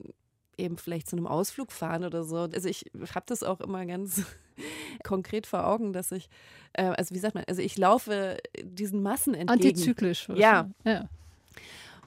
eben 0.58 0.78
vielleicht 0.78 1.08
zu 1.08 1.16
einem 1.16 1.26
Ausflug 1.26 1.72
fahren 1.72 2.04
oder 2.04 2.24
so. 2.24 2.36
Also 2.38 2.68
ich 2.68 2.90
habe 3.14 3.26
das 3.26 3.42
auch 3.42 3.60
immer 3.60 3.84
ganz 3.86 4.22
konkret 5.04 5.46
vor 5.46 5.66
Augen, 5.66 5.92
dass 5.92 6.12
ich, 6.12 6.28
äh, 6.72 6.84
also 6.84 7.14
wie 7.14 7.18
sagt 7.18 7.34
man, 7.34 7.44
also 7.46 7.62
ich 7.62 7.76
laufe 7.76 8.36
diesen 8.62 9.02
Massen 9.02 9.34
entgegen. 9.34 9.68
Antizyklisch. 9.68 10.28
Ja. 10.34 10.70
ja. 10.84 11.08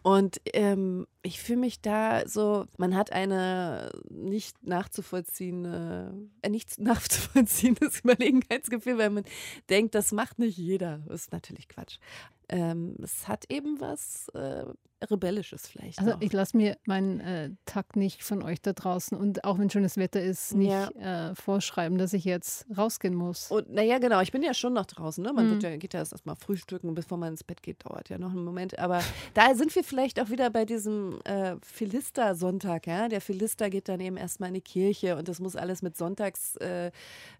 Und 0.01 0.39
ähm, 0.53 1.07
ich 1.23 1.41
fühle 1.41 1.59
mich 1.59 1.81
da 1.81 2.27
so, 2.27 2.65
man 2.77 2.95
hat 2.95 3.11
eine 3.11 3.91
nicht 4.09 4.65
nachzuvollziehende, 4.65 6.13
äh, 6.41 6.49
nicht 6.49 6.79
nachzuvollziehendes 6.79 7.99
Überlegenheitsgefühl, 7.99 8.97
weil 8.97 9.09
man 9.09 9.25
denkt, 9.69 9.95
das 9.95 10.11
macht 10.11 10.39
nicht 10.39 10.57
jeder. 10.57 10.99
Das 11.07 11.21
ist 11.21 11.31
natürlich 11.31 11.67
Quatsch. 11.67 11.97
Ähm, 12.47 12.95
es 13.03 13.27
hat 13.27 13.45
eben 13.51 13.79
was 13.79 14.29
äh, 14.29 14.65
Rebellisches 15.09 15.67
vielleicht. 15.67 15.99
Also 15.99 16.13
auch. 16.13 16.21
ich 16.21 16.33
lasse 16.33 16.57
mir 16.57 16.77
meinen 16.85 17.19
äh, 17.19 17.51
Takt 17.65 17.95
nicht 17.95 18.23
von 18.23 18.43
euch 18.43 18.61
da 18.61 18.73
draußen 18.73 19.17
und 19.17 19.43
auch 19.43 19.57
wenn 19.59 19.69
schönes 19.69 19.97
Wetter 19.97 20.21
ist, 20.21 20.53
nicht 20.55 20.73
äh, 20.97 21.33
vorschreiben, 21.35 21.97
dass 21.97 22.13
ich 22.13 22.25
jetzt 22.25 22.65
rausgehen 22.77 23.15
muss. 23.15 23.49
Und 23.51 23.69
naja, 23.71 23.97
genau, 23.99 24.19
ich 24.21 24.31
bin 24.31 24.43
ja 24.43 24.53
schon 24.53 24.73
noch 24.73 24.85
draußen. 24.85 25.23
Ne? 25.23 25.31
Man 25.31 25.45
Mhm. 25.45 25.49
wird 25.51 25.63
ja, 25.63 25.77
geht 25.77 25.93
ja 25.93 25.99
erst 26.01 26.25
mal 26.25 26.35
frühstücken, 26.35 26.93
bevor 26.95 27.17
man 27.17 27.29
ins 27.33 27.43
Bett 27.43 27.63
geht, 27.63 27.85
dauert 27.85 28.09
ja 28.09 28.17
noch 28.17 28.31
einen 28.31 28.43
Moment. 28.43 28.77
Aber 28.77 28.99
da 29.33 29.55
sind 29.55 29.73
wir 29.75 29.83
vielleicht 29.83 30.19
auch 30.19 30.29
wieder 30.29 30.49
bei 30.49 30.65
diesem 30.65 31.19
äh, 31.23 31.55
Philister-Sonntag. 31.63 32.87
Ja? 32.87 33.07
Der 33.07 33.21
Philister 33.21 33.69
geht 33.69 33.87
dann 33.89 33.99
eben 33.99 34.17
erstmal 34.17 34.49
in 34.49 34.55
die 34.55 34.61
Kirche 34.61 35.15
und 35.15 35.27
das 35.27 35.39
muss 35.39 35.55
alles 35.55 35.81
mit 35.81 35.95
Sonntagsstart 35.97 36.93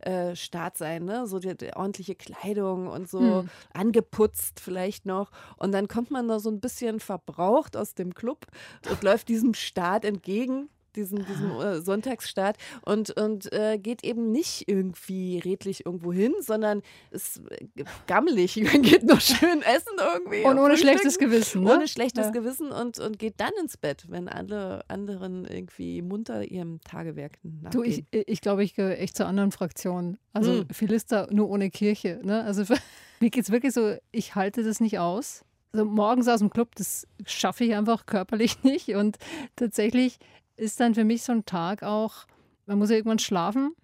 äh, 0.06 0.32
äh, 0.32 0.72
sein. 0.76 1.06
Ne? 1.06 1.28
So 1.28 1.39
die, 1.39 1.56
die 1.58 1.74
ordentliche 1.76 2.15
Kleidung 2.15 2.88
und 2.88 3.10
so 3.10 3.19
Mhm. 3.43 3.50
angeputzt 3.74 4.60
vielleicht 4.60 5.06
noch. 5.06 5.32
Und 5.58 5.72
dann 5.74 5.88
kommt 5.88 6.10
man 6.12 6.28
da 6.28 6.39
so 6.39 6.50
ein 6.50 6.60
bisschen 6.60 7.00
verbraucht 7.00 7.49
aus 7.76 7.94
dem 7.96 8.14
Club 8.14 8.46
und 8.90 9.04
läuft 9.04 9.28
diesem 9.30 9.54
Start 9.54 10.06
entgegen. 10.06 10.70
Diesem, 10.96 11.24
diesem 11.24 11.52
äh, 11.62 11.82
Sonntagsstart 11.82 12.58
und, 12.84 13.12
und 13.12 13.54
äh, 13.54 13.78
geht 13.78 14.04
eben 14.04 14.32
nicht 14.32 14.64
irgendwie 14.68 15.38
redlich 15.38 15.86
irgendwo 15.86 16.12
hin, 16.12 16.34
sondern 16.40 16.82
ist 17.12 17.42
äh, 17.52 17.84
gammelig. 18.08 18.56
Man 18.74 18.82
geht 18.82 19.04
noch 19.04 19.22
schön 19.22 19.62
essen 19.62 19.94
irgendwie. 20.16 20.44
Und 20.46 20.58
ohne 20.58 20.78
schlechtes 20.78 21.20
Gewissen, 21.20 21.64
ne? 21.64 21.76
Ohne 21.76 21.88
schlechtes 21.88 22.26
Ja. 22.26 22.32
Gewissen 22.32 22.72
und, 22.72 22.98
und 23.00 23.20
geht 23.20 23.36
dann 23.38 23.52
ins 23.62 23.78
Bett, 23.78 24.06
wenn 24.10 24.28
alle 24.28 24.82
anderen 24.90 25.46
irgendwie 25.46 26.02
munter 26.02 26.44
ihrem 26.44 26.82
Tagewerk 26.82 27.38
Du, 27.44 27.82
nachgehen. 27.84 28.08
ich, 28.12 28.28
ich 28.28 28.42
glaube, 28.42 28.64
ich 28.64 28.74
gehöre 28.74 28.98
echt 28.98 29.16
zur 29.16 29.28
anderen 29.28 29.52
Fraktion. 29.52 30.18
Also 30.34 30.54
Mhm. 30.54 30.68
Philister 30.72 31.28
nur 31.32 31.50
ohne 31.50 31.70
Kirche. 31.70 32.20
Ne? 32.24 32.44
Also 32.44 32.64
mir 33.20 33.30
geht 33.30 33.44
es 33.44 33.52
wirklich 33.52 33.74
so, 33.74 33.96
ich 34.12 34.34
halte 34.34 34.64
das 34.64 34.80
nicht 34.80 34.98
aus. 34.98 35.46
Also 35.72 35.86
morgens 35.86 36.28
aus 36.28 36.40
dem 36.40 36.50
Club, 36.50 36.76
das 36.76 37.08
schaffe 37.26 37.64
ich 37.64 37.76
einfach 37.76 38.06
körperlich 38.06 38.64
nicht. 38.64 38.90
Und 38.90 39.18
tatsächlich 39.56 40.18
ist 40.56 40.80
dann 40.80 40.96
für 40.96 41.04
mich 41.04 41.24
so 41.24 41.32
ein 41.32 41.46
Tag 41.46 41.84
auch, 41.84 42.26
man 42.66 42.78
muss 42.78 42.90
ja 42.90 42.98
irgendwann 42.98 43.20
schlafen. 43.20 43.76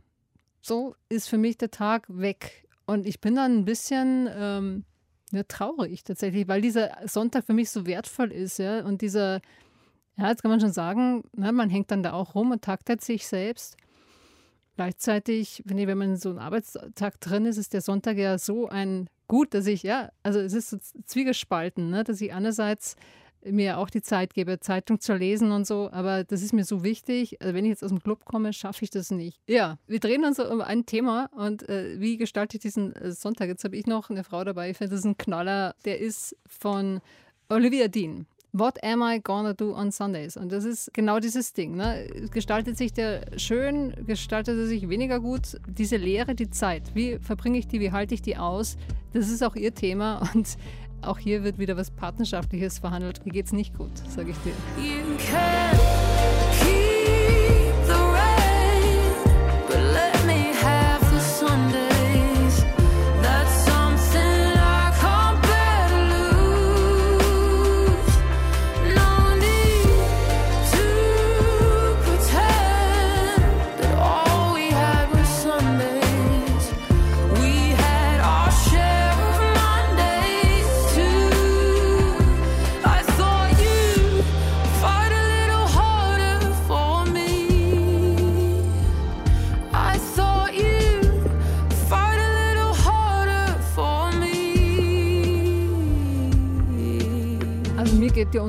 So 0.61 0.95
ist 1.09 1.29
für 1.29 1.37
mich 1.37 1.57
der 1.57 1.71
Tag 1.71 2.05
weg. 2.07 2.67
Und 2.85 3.05
ich 3.05 3.21
bin 3.21 3.35
dann 3.35 3.59
ein 3.59 3.65
bisschen 3.65 4.29
ähm, 4.35 4.83
ja, 5.31 5.43
traurig 5.43 6.03
tatsächlich, 6.03 6.47
weil 6.47 6.61
dieser 6.61 6.91
Sonntag 7.05 7.45
für 7.45 7.53
mich 7.53 7.69
so 7.69 7.85
wertvoll 7.85 8.31
ist. 8.31 8.57
Ja? 8.57 8.83
Und 8.83 9.01
dieser, 9.01 9.41
ja, 10.17 10.29
jetzt 10.29 10.41
kann 10.41 10.51
man 10.51 10.59
schon 10.59 10.71
sagen, 10.71 11.23
na, 11.33 11.51
man 11.51 11.69
hängt 11.69 11.91
dann 11.91 12.03
da 12.03 12.13
auch 12.13 12.35
rum 12.35 12.51
und 12.51 12.63
taktet 12.63 13.01
sich 13.01 13.27
selbst. 13.27 13.77
Gleichzeitig, 14.75 15.63
wenn, 15.65 15.77
ich, 15.77 15.87
wenn 15.87 15.97
man 15.97 16.11
in 16.11 16.17
so 16.17 16.29
einem 16.29 16.39
Arbeitstag 16.39 17.19
drin 17.21 17.45
ist, 17.45 17.57
ist 17.57 17.73
der 17.73 17.81
Sonntag 17.81 18.17
ja 18.17 18.37
so 18.37 18.67
ein 18.67 19.07
Gut, 19.27 19.55
dass 19.55 19.65
ich, 19.65 19.81
ja, 19.81 20.11
also 20.21 20.39
es 20.39 20.53
ist 20.53 20.69
so 20.69 20.77
zwiegespalten, 21.05 21.89
ne, 21.89 22.03
dass 22.03 22.21
ich 22.21 22.31
einerseits 22.31 22.95
mir 23.43 23.77
auch 23.77 23.89
die 23.89 24.01
Zeit 24.01 24.33
gebe, 24.33 24.59
Zeitung 24.59 24.99
zu 24.99 25.15
lesen 25.15 25.51
und 25.51 25.65
so, 25.65 25.89
aber 25.91 26.23
das 26.23 26.41
ist 26.41 26.53
mir 26.53 26.65
so 26.65 26.83
wichtig. 26.83 27.41
Also 27.41 27.53
wenn 27.53 27.65
ich 27.65 27.69
jetzt 27.69 27.83
aus 27.83 27.91
dem 27.91 28.01
Club 28.01 28.25
komme, 28.25 28.53
schaffe 28.53 28.83
ich 28.83 28.89
das 28.89 29.11
nicht. 29.11 29.39
Ja, 29.47 29.77
wir 29.87 29.99
drehen 29.99 30.25
uns 30.25 30.39
um 30.39 30.61
ein 30.61 30.85
Thema 30.85 31.29
und 31.35 31.67
äh, 31.69 31.99
wie 31.99 32.17
gestalte 32.17 32.57
ich 32.57 32.61
diesen 32.61 32.93
äh, 32.95 33.11
Sonntag? 33.11 33.47
Jetzt 33.47 33.63
habe 33.63 33.75
ich 33.75 33.87
noch 33.87 34.09
eine 34.09 34.23
Frau 34.23 34.43
dabei, 34.43 34.71
ich 34.71 34.77
finde 34.77 34.91
das 34.91 34.99
ist 34.99 35.05
ein 35.05 35.17
Knaller, 35.17 35.75
der 35.85 35.99
ist 35.99 36.35
von 36.45 37.01
Olivia 37.49 37.87
Dean. 37.87 38.25
What 38.57 38.81
am 38.85 39.03
I 39.03 39.19
gonna 39.21 39.51
do 39.51 39.75
on 39.75 39.91
Sundays? 39.91 40.37
Und 40.37 40.49
das 40.49 40.63
ist 40.63 40.93
genau 40.93 41.19
dieses 41.19 41.51
Ding. 41.51 41.75
Ne? 41.75 42.07
Gestaltet 42.31 42.77
sich 42.77 42.93
der 42.93 43.25
schön, 43.35 43.93
gestaltet 44.07 44.57
er 44.57 44.65
sich 44.65 44.87
weniger 44.87 45.19
gut? 45.19 45.57
Diese 45.67 45.97
Lehre, 45.97 46.35
die 46.35 46.49
Zeit, 46.49 46.83
wie 46.93 47.19
verbringe 47.19 47.57
ich 47.57 47.67
die, 47.67 47.81
wie 47.81 47.91
halte 47.91 48.13
ich 48.13 48.21
die 48.21 48.37
aus? 48.37 48.77
Das 49.11 49.27
ist 49.27 49.43
auch 49.43 49.57
ihr 49.57 49.73
Thema 49.73 50.21
und 50.33 50.55
auch 51.01 51.17
hier 51.17 51.43
wird 51.43 51.59
wieder 51.59 51.75
was 51.75 51.91
Partnerschaftliches 51.91 52.79
verhandelt. 52.79 53.25
Mir 53.25 53.33
geht's 53.33 53.51
nicht 53.51 53.77
gut, 53.77 53.91
sage 54.07 54.31
ich 54.31 54.37
dir. 54.37 54.53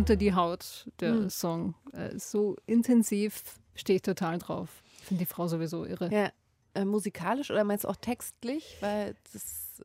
Unter 0.06 0.16
die 0.16 0.34
Haut 0.34 0.88
der 1.00 1.14
Hm. 1.14 1.30
Song. 1.30 1.74
Äh, 1.92 2.18
so 2.18 2.56
intensiv 2.66 3.42
stehe 3.74 3.96
ich 3.96 4.02
total 4.02 4.38
drauf. 4.38 4.68
Ich 5.00 5.04
finde 5.06 5.24
die 5.24 5.26
Frau 5.26 5.46
sowieso 5.48 5.84
irre. 5.84 6.10
ja, 6.12 6.30
äh, 6.74 6.84
musikalisch 6.84 7.50
oder 7.50 7.64
meinst 7.64 7.84
du 7.84 7.88
auch 7.88 7.96
textlich? 7.96 8.76
Weil 8.80 9.14
das. 9.32 9.82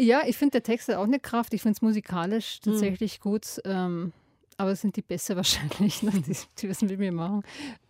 Ja, 0.00 0.22
ich 0.26 0.36
finde 0.36 0.52
der 0.52 0.62
Text 0.62 0.88
hat 0.88 0.96
auch 0.96 1.04
eine 1.04 1.18
Kraft. 1.20 1.52
Ich 1.54 1.62
finde 1.62 1.76
es 1.76 1.80
Hm. 1.82 1.88
musikalisch 1.88 2.60
tatsächlich 2.60 3.20
gut. 3.20 3.60
Ähm, 3.64 4.12
aber 4.56 4.70
es 4.72 4.80
sind 4.80 4.96
die 4.96 5.02
Bässe 5.02 5.36
wahrscheinlich, 5.36 6.02
ne, 6.02 6.12
die, 6.12 6.36
die 6.58 6.68
was 6.70 6.82
mit 6.82 6.98
mir 6.98 7.12
machen. 7.12 7.42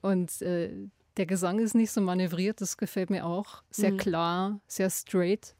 Und 0.02 0.42
äh, 0.42 0.70
der 1.16 1.26
Gesang 1.26 1.58
ist 1.58 1.74
nicht 1.74 1.90
so 1.90 2.00
manövriert, 2.00 2.60
das 2.60 2.76
gefällt 2.76 3.10
mir 3.10 3.26
auch. 3.26 3.62
Sehr 3.70 3.92
Mhm. 3.92 3.96
klar, 3.98 4.60
sehr 4.68 4.88
straight. 4.90 5.54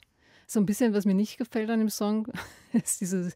So 0.46 0.61
ein 0.61 0.66
bisschen, 0.66 0.94
was 0.94 1.04
mir 1.04 1.14
nicht 1.14 1.37
gefällt 1.37 1.68
an 1.68 1.81
dem 1.81 1.90
Song, 1.90 2.28
ist 2.72 3.00
diese, 3.02 3.33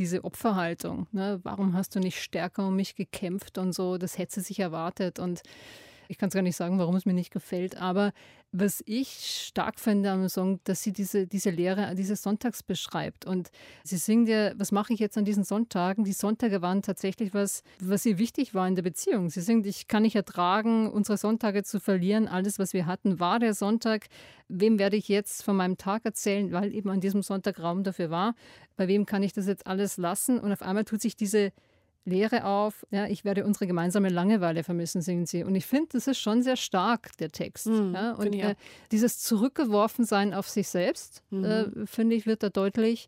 diese 0.00 0.24
Opferhaltung. 0.24 1.06
Ne? 1.12 1.40
Warum 1.42 1.74
hast 1.74 1.94
du 1.94 2.00
nicht 2.00 2.20
stärker 2.20 2.66
um 2.66 2.74
mich 2.74 2.96
gekämpft 2.96 3.58
und 3.58 3.74
so? 3.74 3.98
Das 3.98 4.16
hätte 4.16 4.36
sie 4.36 4.40
sich 4.40 4.58
erwartet. 4.58 5.18
Und 5.18 5.42
ich 6.10 6.18
kann 6.18 6.28
es 6.28 6.34
gar 6.34 6.42
nicht 6.42 6.56
sagen, 6.56 6.80
warum 6.80 6.96
es 6.96 7.06
mir 7.06 7.12
nicht 7.12 7.30
gefällt. 7.30 7.76
Aber 7.80 8.12
was 8.50 8.82
ich 8.84 9.44
stark 9.46 9.78
finde 9.78 10.10
am 10.10 10.28
Song, 10.28 10.58
dass 10.64 10.82
sie 10.82 10.92
diese, 10.92 11.28
diese 11.28 11.50
Lehre 11.50 11.94
dieses 11.94 12.20
Sonntags 12.20 12.64
beschreibt. 12.64 13.26
Und 13.26 13.52
sie 13.84 13.96
singt 13.96 14.28
ja, 14.28 14.50
was 14.58 14.72
mache 14.72 14.92
ich 14.92 14.98
jetzt 14.98 15.16
an 15.16 15.24
diesen 15.24 15.44
Sonntagen? 15.44 16.02
Die 16.02 16.12
Sonntage 16.12 16.62
waren 16.62 16.82
tatsächlich 16.82 17.32
was, 17.32 17.62
was 17.80 18.04
ihr 18.06 18.18
wichtig 18.18 18.54
war 18.54 18.66
in 18.66 18.74
der 18.74 18.82
Beziehung. 18.82 19.30
Sie 19.30 19.40
singt, 19.40 19.66
ich 19.66 19.86
kann 19.86 20.02
nicht 20.02 20.16
ertragen, 20.16 20.90
unsere 20.90 21.16
Sonntage 21.16 21.62
zu 21.62 21.78
verlieren. 21.78 22.26
Alles, 22.26 22.58
was 22.58 22.72
wir 22.72 22.86
hatten, 22.86 23.20
war 23.20 23.38
der 23.38 23.54
Sonntag. 23.54 24.08
Wem 24.48 24.80
werde 24.80 24.96
ich 24.96 25.06
jetzt 25.06 25.44
von 25.44 25.54
meinem 25.54 25.76
Tag 25.76 26.04
erzählen, 26.04 26.50
weil 26.50 26.74
eben 26.74 26.90
an 26.90 27.00
diesem 27.00 27.22
Sonntag 27.22 27.60
Raum 27.60 27.84
dafür 27.84 28.10
war? 28.10 28.34
Bei 28.76 28.88
wem 28.88 29.06
kann 29.06 29.22
ich 29.22 29.32
das 29.32 29.46
jetzt 29.46 29.68
alles 29.68 29.96
lassen? 29.96 30.40
Und 30.40 30.50
auf 30.50 30.62
einmal 30.62 30.84
tut 30.84 31.02
sich 31.02 31.14
diese 31.14 31.52
Leere 32.04 32.44
auf. 32.44 32.86
Ja, 32.90 33.06
ich 33.06 33.24
werde 33.24 33.44
unsere 33.44 33.66
gemeinsame 33.66 34.08
Langeweile 34.08 34.64
vermissen, 34.64 35.02
singen 35.02 35.26
sie. 35.26 35.44
Und 35.44 35.54
ich 35.54 35.66
finde, 35.66 35.88
das 35.92 36.06
ist 36.06 36.18
schon 36.18 36.42
sehr 36.42 36.56
stark, 36.56 37.16
der 37.18 37.30
Text. 37.30 37.66
Mhm, 37.66 37.92
ja, 37.94 38.12
und 38.12 38.32
äh, 38.34 38.54
dieses 38.90 39.18
Zurückgeworfensein 39.20 40.32
auf 40.34 40.48
sich 40.48 40.68
selbst, 40.68 41.22
Mhm. 41.30 41.44
äh, 41.44 41.86
finde 41.86 42.16
ich, 42.16 42.26
wird 42.26 42.42
da 42.42 42.48
deutlich. 42.48 43.06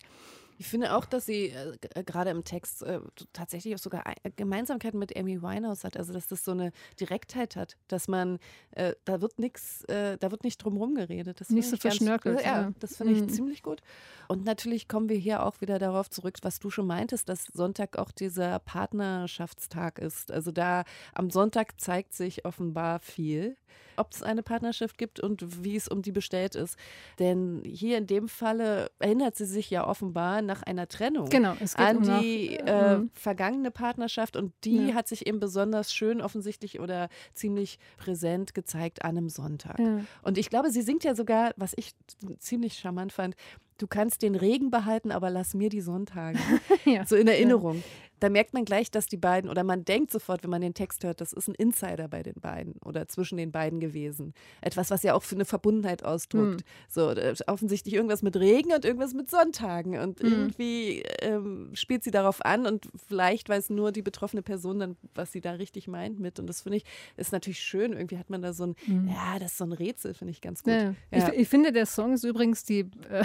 Ich 0.63 0.69
finde 0.69 0.95
auch, 0.95 1.07
dass 1.07 1.27
sie 1.27 1.47
äh, 1.49 1.77
äh, 1.97 2.05
gerade 2.05 2.31
im 2.31 2.45
Text 2.45 2.85
äh, 2.85 3.01
tatsächlich 3.33 3.75
auch 3.75 3.79
sogar 3.81 4.05
äh, 4.07 4.31
Gemeinsamkeiten 4.37 4.97
mit 4.97 5.17
Amy 5.17 5.43
Winehouse 5.43 5.83
hat. 5.83 5.97
Also 5.97 6.13
dass 6.13 6.29
das 6.29 6.45
so 6.45 6.53
eine 6.53 6.71
Direktheit 7.01 7.57
hat, 7.57 7.77
dass 7.89 8.07
man 8.07 8.39
äh, 8.77 8.95
da 9.05 9.21
wird 9.21 9.41
nichts, 9.41 9.83
äh, 9.87 10.17
da 10.19 10.31
wird 10.31 10.45
nicht 10.45 10.59
drum 10.59 10.95
geredet. 10.95 11.41
Das 11.41 11.51
Nicht 11.51 11.65
so 11.65 11.73
ganz- 11.73 11.83
verschnörkelt, 11.83 12.41
Ja, 12.43 12.63
ja. 12.63 12.73
das 12.79 12.97
finde 12.97 13.15
ich 13.15 13.23
Mhm. 13.23 13.29
ziemlich 13.31 13.63
gut. 13.65 13.81
Und 14.29 14.45
natürlich 14.45 14.87
kommen 14.87 15.09
wir 15.09 15.17
hier 15.17 15.45
auch 15.45 15.61
wieder 15.61 15.81
darauf 15.81 16.09
zurück, 16.11 16.39
was 16.43 16.61
du 16.61 16.71
schon 16.71 16.87
meintest, 16.87 17.29
dass 17.29 17.47
Sonntag 17.53 17.99
auch 17.99 18.13
dieser 18.13 18.61
Partnerschaftstag 18.61 19.99
ist. 19.99 20.31
Also 20.31 20.53
da 20.53 20.85
am 21.13 21.29
Sonntag 21.31 21.81
zeigt 21.81 22.15
sich 22.15 22.45
offenbar 22.45 23.01
viel, 23.01 23.57
ob 24.03 24.13
es 24.13 24.23
eine 24.23 24.43
Partnerschaft 24.43 24.99
gibt 24.99 25.21
und 25.21 25.65
wie 25.65 25.77
es 25.77 25.89
um 25.89 26.03
die 26.03 26.13
bestellt 26.13 26.55
ist. 26.55 26.77
Denn 27.19 27.63
hier 27.65 27.97
in 27.99 28.07
dem 28.07 28.29
Falle 28.29 28.91
erinnert 28.99 29.37
sie 29.37 29.47
sich 29.47 29.71
ja 29.71 29.87
offenbar 29.87 30.43
nach 30.43 30.63
einer 30.65 30.89
Trennung 30.89 31.29
Genau, 31.31 31.55
an 31.77 31.97
um 31.97 32.03
die 32.03 32.57
äh, 32.57 32.99
Mhm. 32.99 33.11
vergangene 33.15 33.71
Partnerschaft 33.71 34.37
und 34.37 34.53
die 34.65 34.89
Ja. 34.89 34.95
hat 34.95 35.09
sich 35.09 35.27
eben 35.27 35.39
besonders 35.41 35.95
schön 35.95 36.21
offensichtlich 36.21 36.81
oder 36.81 37.09
ziemlich 37.33 37.79
präsent 37.97 38.55
gezeigt 38.55 39.05
an 39.05 39.17
einem 39.17 39.29
Sonntag. 39.29 39.79
Ja. 39.79 40.01
Und 40.23 40.37
ich 40.37 40.51
glaube, 40.51 40.71
sie 40.71 40.83
singt 40.83 41.05
ja 41.05 41.15
sogar, 41.15 41.53
was 41.57 41.73
ich 41.77 41.93
ziemlich 42.39 42.75
charmant 42.79 43.13
fand, 43.13 43.37
du 43.79 43.87
kannst 43.87 44.23
den 44.23 44.35
Regen 44.35 44.71
behalten, 44.71 45.11
aber 45.13 45.31
lass 45.31 45.55
mir 45.55 45.69
die 45.69 45.81
Sonntage. 45.81 46.39
Ja. 46.85 47.07
So 47.07 47.17
in 47.17 47.29
Erinnerung. 47.29 47.83
Da 48.23 48.29
merkt 48.29 48.55
man 48.55 48.65
gleich, 48.65 48.89
dass 48.89 49.07
die 49.07 49.17
beiden, 49.17 49.51
oder 49.51 49.65
man 49.65 49.85
denkt 49.85 50.13
sofort, 50.13 50.45
wenn 50.45 50.51
man 50.51 50.61
den 50.61 50.75
Text 50.75 51.03
hört, 51.03 51.21
das 51.21 51.33
ist 51.33 51.49
ein 51.49 51.57
Insider 51.57 52.07
bei 52.07 52.23
den 52.23 52.35
beiden 52.41 52.75
oder 52.85 53.09
zwischen 53.09 53.37
den 53.37 53.51
beiden 53.51 53.81
gewesen. 53.81 54.33
Etwas, 54.61 54.93
was 54.93 55.03
ja 55.03 55.15
auch 55.15 55.25
für 55.25 55.35
eine 55.35 55.45
Verbundenheit 55.45 56.05
ausdrückt. 56.05 56.61
Hm. 56.61 56.67
So, 56.89 57.11
äh, 57.11 57.35
offensichtlich 57.49 57.95
irgendwas 57.95 58.23
mit 58.23 58.37
Regen 58.37 58.73
und 58.73 58.85
irgendwas 58.85 59.13
mit 59.13 59.29
Sonntagen. 59.29 59.99
Und 59.99 60.21
Hm. 60.21 60.33
irgendwie 60.33 61.03
ähm, 61.21 61.71
spielt 61.75 62.05
sie 62.05 62.13
darauf 62.13 62.45
an 62.45 62.67
und 62.67 62.89
vielleicht 63.09 63.49
weiß 63.49 63.71
nur 63.71 63.91
die 63.91 64.03
betroffene 64.03 64.43
Person 64.43 64.79
dann, 64.79 64.97
was 65.17 65.33
sie 65.33 65.41
da 65.41 65.53
richtig 65.53 65.89
meint 65.89 66.21
mit. 66.21 66.39
Und 66.39 66.47
das 66.47 66.61
finde 66.61 66.77
ich, 66.77 66.85
ist 67.17 67.33
natürlich 67.33 67.59
schön. 67.59 67.93
Irgendwie 67.93 68.19
hat 68.19 68.31
man 68.31 68.41
da 68.41 68.53
so 68.53 68.67
ein, 68.67 68.77
ja, 68.87 69.41
das 69.41 69.53
ist 69.53 69.59
so 69.59 69.65
ein 69.65 69.73
Rätsel, 69.73 70.15
finde 70.15 70.31
ich 70.31 70.41
ganz 70.41 70.63
gut. 70.63 70.75
Ja. 70.75 70.95
Ja. 71.11 71.29
Ich, 71.33 71.41
ich 71.41 71.49
finde, 71.49 71.73
der 71.73 71.87
Song 71.87 72.13
ist 72.13 72.23
übrigens 72.23 72.63
die, 72.63 72.81
äh, 73.11 73.25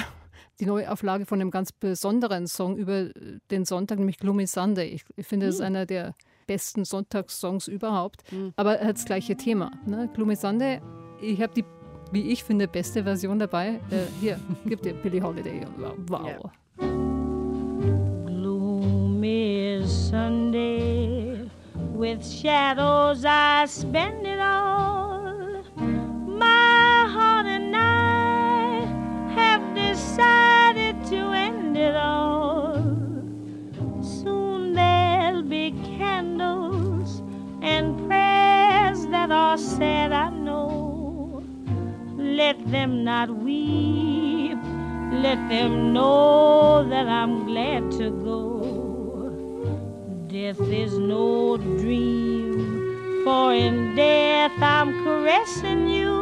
die 0.59 0.65
Neuauflage 0.65 1.25
von 1.25 1.39
einem 1.39 1.51
ganz 1.51 1.71
besonderen 1.71 2.47
Song 2.47 2.77
über 2.77 3.09
den 3.51 3.65
Sonntag, 3.65 3.99
nämlich 3.99 4.17
Gloomy 4.17 4.47
Sunday. 4.47 4.86
Ich, 4.87 5.05
ich 5.15 5.25
finde, 5.25 5.47
es 5.47 5.55
ist 5.55 5.61
einer 5.61 5.85
der 5.85 6.15
besten 6.47 6.85
Sonntagssongs 6.85 7.67
überhaupt. 7.67 8.23
Aber 8.55 8.79
er 8.79 8.87
hat 8.87 8.97
das 8.97 9.05
gleiche 9.05 9.35
Thema. 9.35 9.71
Ne? 9.85 10.09
Gloomy 10.13 10.35
Sunday, 10.35 10.81
ich 11.21 11.41
habe 11.41 11.53
die, 11.53 11.65
wie 12.11 12.31
ich 12.31 12.43
finde, 12.43 12.67
beste 12.67 13.03
Version 13.03 13.37
dabei. 13.39 13.79
Äh, 13.91 14.05
hier, 14.19 14.39
gib 14.65 14.81
dir 14.81 14.93
Billie 14.93 15.21
Holiday. 15.21 15.61
Wow. 16.07 16.27
Ja. 16.27 16.51
gloomy 18.25 19.81
Sunday. 19.85 21.49
With 21.93 22.23
shadows 22.23 23.25
I 23.25 23.65
spend 23.65 24.25
it 24.27 24.39
all. 24.39 25.63
My 25.75 27.07
heart 27.11 27.47
and 27.47 27.75
I 27.75 28.85
have 29.35 29.61
decided 29.73 31.03
to 31.07 31.33
end 31.33 31.75
it 31.75 31.95
all. 31.95 32.26
Are 39.57 39.59
said, 39.59 40.11
I 40.11 40.29
know. 40.29 41.43
Let 42.15 42.57
them 42.71 43.03
not 43.03 43.29
weep. 43.29 44.57
Let 45.25 45.39
them 45.49 45.93
know 45.93 46.87
that 46.89 47.07
I'm 47.07 47.45
glad 47.47 47.91
to 47.93 48.11
go. 48.23 48.43
Death 50.27 50.61
is 50.61 50.99
no 50.99 51.57
dream, 51.57 53.23
for 53.23 53.53
in 53.53 53.95
death 53.95 54.53
I'm 54.61 55.03
caressing 55.03 55.87
you 55.87 56.16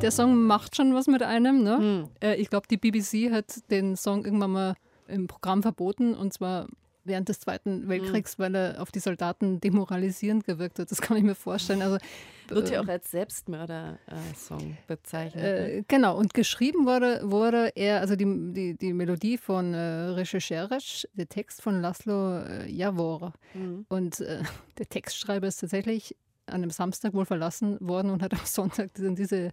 Der 0.00 0.12
Song 0.12 0.46
macht 0.46 0.76
schon 0.76 0.94
was 0.94 1.08
mit 1.08 1.24
einem. 1.24 1.64
Ne? 1.64 1.78
Hm. 1.78 2.08
Äh, 2.22 2.36
ich 2.36 2.50
glaube, 2.50 2.68
die 2.70 2.76
BBC 2.76 3.32
hat 3.32 3.68
den 3.70 3.96
Song 3.96 4.24
irgendwann 4.24 4.52
mal 4.52 4.74
im 5.08 5.26
Programm 5.26 5.62
verboten 5.62 6.14
und 6.14 6.32
zwar 6.32 6.68
während 7.08 7.28
des 7.28 7.40
Zweiten 7.40 7.88
Weltkriegs, 7.88 8.38
weil 8.38 8.54
er 8.54 8.82
auf 8.82 8.92
die 8.92 9.00
Soldaten 9.00 9.60
demoralisierend 9.60 10.44
gewirkt 10.44 10.78
hat. 10.78 10.90
Das 10.90 11.00
kann 11.00 11.16
ich 11.16 11.24
mir 11.24 11.34
vorstellen. 11.34 11.82
Also, 11.82 11.98
Wird 12.48 12.70
ja 12.70 12.76
äh, 12.76 12.84
auch 12.84 12.88
als 12.88 13.10
Selbstmörder-Song 13.10 14.76
bezeichnet. 14.86 15.44
Äh, 15.44 15.84
genau, 15.88 16.16
und 16.16 16.32
geschrieben 16.32 16.86
wurde, 16.86 17.20
wurde 17.24 17.72
er, 17.74 18.00
also 18.00 18.14
die, 18.14 18.24
die, 18.52 18.74
die 18.76 18.92
Melodie 18.92 19.36
von 19.36 19.74
äh, 19.74 19.78
Rechercheresch, 19.78 21.08
der 21.14 21.28
Text 21.28 21.60
von 21.60 21.80
Laszlo 21.80 22.38
äh, 22.38 22.70
Javor. 22.70 23.32
Mhm. 23.54 23.86
Und 23.88 24.20
äh, 24.20 24.42
der 24.78 24.88
Textschreiber 24.88 25.48
ist 25.48 25.60
tatsächlich 25.60 26.14
an 26.48 26.56
einem 26.62 26.70
Samstag 26.70 27.14
wohl 27.14 27.26
verlassen 27.26 27.76
worden 27.80 28.10
und 28.10 28.22
hat 28.22 28.32
am 28.34 28.44
Sonntag 28.44 28.92
diese, 28.94 29.12
diese 29.14 29.52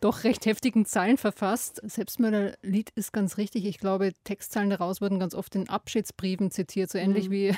doch 0.00 0.24
recht 0.24 0.44
heftigen 0.46 0.84
Zeilen 0.84 1.16
verfasst. 1.16 1.80
Selbstmörderlied 1.84 2.90
ist 2.94 3.12
ganz 3.12 3.38
richtig. 3.38 3.64
Ich 3.64 3.78
glaube, 3.78 4.12
Textzeilen 4.24 4.70
daraus 4.70 5.00
wurden 5.00 5.18
ganz 5.18 5.34
oft 5.34 5.54
in 5.54 5.68
Abschiedsbriefen 5.68 6.50
zitiert, 6.50 6.90
so 6.90 6.98
ähnlich 6.98 7.28
Mhm. 7.28 7.32
wie 7.32 7.54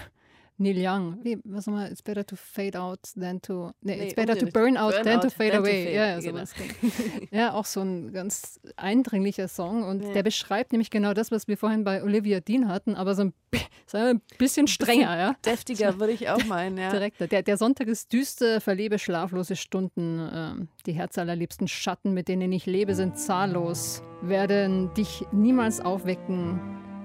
Neil 0.61 0.77
Young. 0.77 1.19
Wie, 1.23 1.39
was 1.45 1.67
nochmal? 1.67 1.91
It's 1.91 2.03
better 2.03 2.25
to 2.27 2.35
fade 2.37 2.77
out 2.77 2.99
than 3.17 3.41
to. 3.43 3.71
Nee, 3.81 3.97
Nee, 3.97 4.05
it's 4.07 4.15
better 4.15 4.37
to 4.37 4.47
burn 4.47 4.77
out 4.77 4.93
Burn 4.93 5.05
than 5.05 5.21
to 5.21 5.27
out 5.29 5.33
fade 5.33 5.53
than 5.53 5.63
to 5.63 5.69
away. 5.69 5.85
fade, 5.85 5.95
Ja, 5.95 6.19
genau. 6.21 6.31
sowas. 6.39 6.55
Ja, 7.31 7.53
auch 7.55 7.65
so 7.65 7.81
ein 7.81 8.13
ganz 8.13 8.61
eindringlicher 8.77 9.47
Song. 9.49 9.85
Und 9.85 10.03
Ja. 10.03 10.13
der 10.15 10.23
beschreibt 10.25 10.73
nämlich 10.73 10.91
genau 10.91 11.15
das, 11.15 11.31
was 11.31 11.47
wir 11.49 11.57
vorhin 11.57 11.85
bei 11.85 12.03
Olivia 12.03 12.41
Dean 12.41 12.69
hatten, 12.69 12.95
aber 12.97 13.15
so 13.15 13.23
ein, 13.23 13.33
wir, 13.93 14.01
ein 14.01 14.21
bisschen 14.39 14.67
strenger, 14.67 15.17
ja. 15.17 15.35
Deftiger 15.47 15.99
würde 16.01 16.13
ich 16.13 16.29
auch 16.29 16.45
meinen, 16.47 16.77
ja. 16.77 16.91
Direkter. 16.91 17.29
Der, 17.29 17.43
der 17.43 17.57
Sonntag 17.57 17.87
ist 17.87 18.13
düster, 18.13 18.61
verlebe 18.61 18.99
schlaflose 18.99 19.55
Stunden. 19.57 20.29
Ähm, 20.33 20.69
die 20.87 20.93
herzallerliebsten 20.93 21.69
Schatten, 21.69 22.15
mit 22.15 22.29
denen 22.29 22.51
ich 22.53 22.67
lebe, 22.67 22.95
sind 22.95 23.19
zahllos, 23.19 24.03
werden 24.23 24.93
dich 24.95 25.25
niemals 25.33 25.81
aufwecken. 25.81 26.61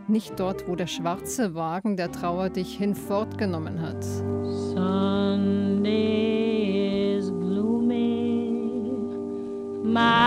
Nicht 0.07 0.39
dort, 0.39 0.67
wo 0.67 0.75
der 0.75 0.87
schwarze 0.87 1.55
Wagen 1.55 1.95
der 1.95 2.11
Trauer 2.11 2.49
dich 2.49 2.77
hinfortgenommen 2.77 3.81
hat. 3.81 4.03
Sunday 4.73 5.97
is 7.17 7.29
gloomy. 7.29 8.51
My 9.83 10.22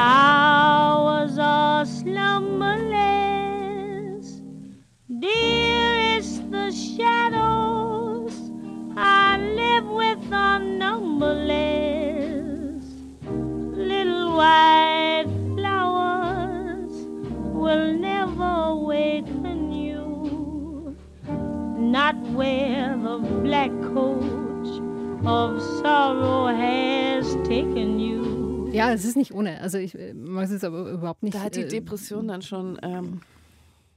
black 23.57 23.95
coach 23.95 24.81
of 25.25 25.61
sorrow 25.61 26.49
has 26.49 27.33
taken 27.49 27.99
you. 27.99 28.69
Ja, 28.71 28.93
es 28.93 29.05
ist 29.05 29.17
nicht 29.17 29.33
ohne. 29.33 29.61
Also 29.61 29.79
ich 29.79 29.95
äh, 29.95 30.13
mag 30.13 30.45
es 30.45 30.51
jetzt 30.51 30.65
aber 30.65 30.91
überhaupt 30.91 31.23
nicht. 31.23 31.35
Da 31.35 31.41
hat 31.41 31.57
die 31.57 31.63
äh, 31.63 31.69
Depression 31.69 32.29
dann 32.29 32.43
schon 32.43 32.79
ähm, 32.83 33.23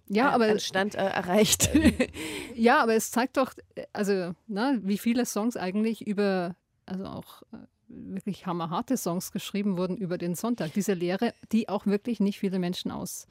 ja, 0.08 0.30
aber 0.30 0.46
einen 0.46 0.60
Stand 0.60 0.96
äh, 0.96 1.00
erreicht. 1.00 1.70
Ja, 2.56 2.84
aber 2.84 2.94
es 2.94 3.10
zeigt 3.12 3.38
doch, 3.38 3.54
äh, 3.76 3.86
also, 3.94 4.34
na, 4.48 4.78
wie 4.82 4.98
viele 4.98 5.26
Songs 5.26 5.56
eigentlich 5.56 6.06
über, 6.06 6.56
also 6.86 7.06
auch 7.06 7.42
äh, 7.54 7.58
wirklich 7.88 8.46
hammerharte 8.46 8.98
Songs 8.98 9.32
geschrieben 9.32 9.78
wurden 9.78 9.98
über 9.98 10.18
den 10.18 10.36
Sonntag. 10.36 10.74
Diese 10.74 10.94
Lehre, 10.94 11.34
die 11.52 11.70
auch 11.70 11.86
wirklich 11.86 12.20
nicht 12.20 12.40
viele 12.40 12.60
Menschen 12.60 12.92
aus. 12.92 13.28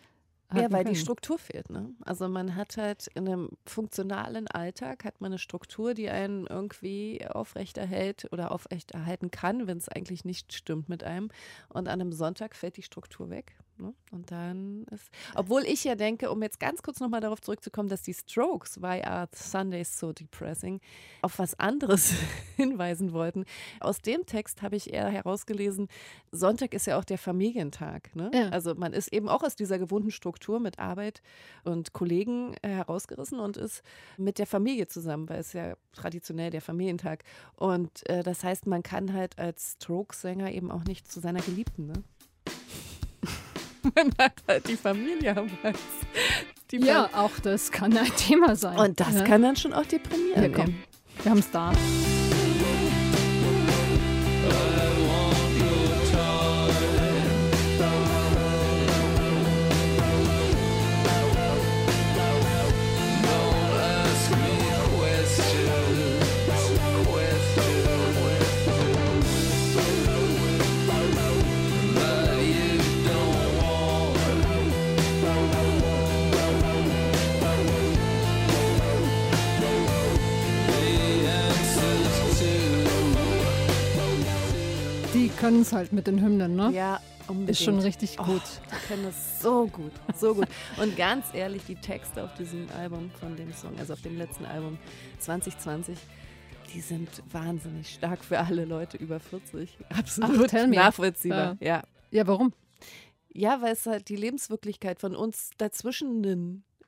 Ja, 0.54 0.72
weil 0.72 0.84
die 0.84 0.96
Struktur 0.96 1.38
fehlt. 1.38 1.68
Ne? 1.68 1.94
Also 2.04 2.28
man 2.28 2.56
hat 2.56 2.78
halt 2.78 3.08
in 3.14 3.28
einem 3.28 3.50
funktionalen 3.66 4.48
Alltag 4.48 5.04
hat 5.04 5.20
man 5.20 5.32
eine 5.32 5.38
Struktur, 5.38 5.92
die 5.92 6.08
einen 6.08 6.46
irgendwie 6.46 7.26
aufrechterhält 7.28 8.28
oder 8.32 8.50
aufrechterhalten 8.50 9.30
kann, 9.30 9.66
wenn 9.66 9.76
es 9.76 9.88
eigentlich 9.88 10.24
nicht 10.24 10.54
stimmt 10.54 10.88
mit 10.88 11.04
einem. 11.04 11.30
Und 11.68 11.88
an 11.88 12.00
einem 12.00 12.12
Sonntag 12.12 12.54
fällt 12.54 12.78
die 12.78 12.82
Struktur 12.82 13.28
weg. 13.28 13.56
Ne? 13.78 13.94
Und 14.10 14.30
dann 14.30 14.84
ist, 14.90 15.08
obwohl 15.34 15.62
ich 15.62 15.84
ja 15.84 15.94
denke, 15.94 16.30
um 16.30 16.42
jetzt 16.42 16.58
ganz 16.60 16.82
kurz 16.82 17.00
nochmal 17.00 17.20
darauf 17.20 17.40
zurückzukommen, 17.40 17.88
dass 17.88 18.02
die 18.02 18.14
Strokes, 18.14 18.80
Why 18.82 19.02
Are 19.02 19.28
Sundays 19.34 19.98
So 19.98 20.12
Depressing, 20.12 20.80
auf 21.22 21.38
was 21.38 21.58
anderes 21.58 22.14
hinweisen 22.56 23.12
wollten. 23.12 23.44
Aus 23.80 23.98
dem 24.00 24.26
Text 24.26 24.62
habe 24.62 24.76
ich 24.76 24.92
eher 24.92 25.08
herausgelesen, 25.08 25.88
Sonntag 26.32 26.74
ist 26.74 26.86
ja 26.86 26.98
auch 26.98 27.04
der 27.04 27.18
Familientag. 27.18 28.14
Ne? 28.14 28.30
Ja. 28.34 28.48
Also 28.48 28.74
man 28.74 28.92
ist 28.92 29.12
eben 29.12 29.28
auch 29.28 29.42
aus 29.42 29.56
dieser 29.56 29.78
gewohnten 29.78 30.10
Struktur 30.10 30.60
mit 30.60 30.78
Arbeit 30.78 31.22
und 31.64 31.92
Kollegen 31.92 32.54
äh, 32.62 32.68
herausgerissen 32.68 33.38
und 33.38 33.56
ist 33.56 33.82
mit 34.16 34.38
der 34.38 34.46
Familie 34.46 34.88
zusammen, 34.88 35.28
weil 35.28 35.38
es 35.38 35.52
ja 35.52 35.76
traditionell 35.92 36.50
der 36.50 36.62
Familientag. 36.62 37.24
Und 37.56 38.08
äh, 38.08 38.22
das 38.22 38.44
heißt, 38.44 38.66
man 38.66 38.82
kann 38.82 39.12
halt 39.12 39.38
als 39.38 39.76
Strokes-Sänger 39.80 40.52
eben 40.52 40.70
auch 40.70 40.84
nicht 40.84 41.10
zu 41.10 41.20
seiner 41.20 41.40
Geliebten. 41.40 41.86
Ne? 41.86 42.02
man 43.94 44.12
hat 44.18 44.34
halt 44.46 44.68
die 44.68 44.76
Familie 44.76 45.36
am 45.36 45.48
Hals. 45.62 45.78
Die 46.70 46.78
Ja, 46.78 47.08
auch 47.14 47.38
das 47.42 47.70
kann 47.70 47.96
ein 47.96 48.10
Thema 48.16 48.56
sein. 48.56 48.78
Und 48.78 49.00
das 49.00 49.14
ja. 49.14 49.24
kann 49.24 49.42
dann 49.42 49.56
schon 49.56 49.72
auch 49.72 49.86
deprimieren. 49.86 50.42
Ja, 50.42 50.48
komm. 50.50 50.74
Wir 51.22 51.30
haben 51.30 51.38
es 51.38 51.50
da. 51.50 51.72
Können 85.48 85.62
es 85.62 85.72
halt 85.72 85.92
mit 85.92 86.06
den 86.06 86.22
Hymnen, 86.22 86.56
ne? 86.56 86.70
Ja, 86.74 87.00
unbedingt. 87.26 87.50
Ist 87.50 87.62
schon 87.64 87.78
richtig 87.78 88.16
Oh, 88.20 88.24
gut. 88.24 88.42
die 88.70 88.86
können 88.86 89.04
das 89.04 89.40
so 89.40 89.66
gut, 89.66 89.92
so 90.14 90.34
gut. 90.34 90.46
Und 90.80 90.94
ganz 90.96 91.26
ehrlich, 91.32 91.62
die 91.66 91.74
Texte 91.74 92.22
auf 92.22 92.34
diesem 92.34 92.66
Album 92.78 93.10
von 93.18 93.34
dem 93.36 93.52
Song, 93.54 93.72
also 93.78 93.94
auf 93.94 94.02
dem 94.02 94.18
letzten 94.18 94.44
Album 94.44 94.76
2020, 95.20 95.96
die 96.74 96.80
sind 96.82 97.08
wahnsinnig 97.32 97.94
stark 97.94 98.22
für 98.22 98.38
alle 98.38 98.66
Leute 98.66 98.98
über 98.98 99.20
40. 99.20 99.78
Absolut 99.96 100.52
me. 100.52 100.68
nachvollziehbar. 100.68 101.56
Ja. 101.60 101.82
Ja, 102.10 102.26
warum? 102.26 102.52
ja, 103.32 103.62
weil 103.62 103.72
es 103.72 103.86
halt 103.86 104.08
die 104.08 104.16
Lebenswirklichkeit 104.16 105.00
von 105.00 105.14
uns 105.16 105.50
dazwischen 105.58 106.20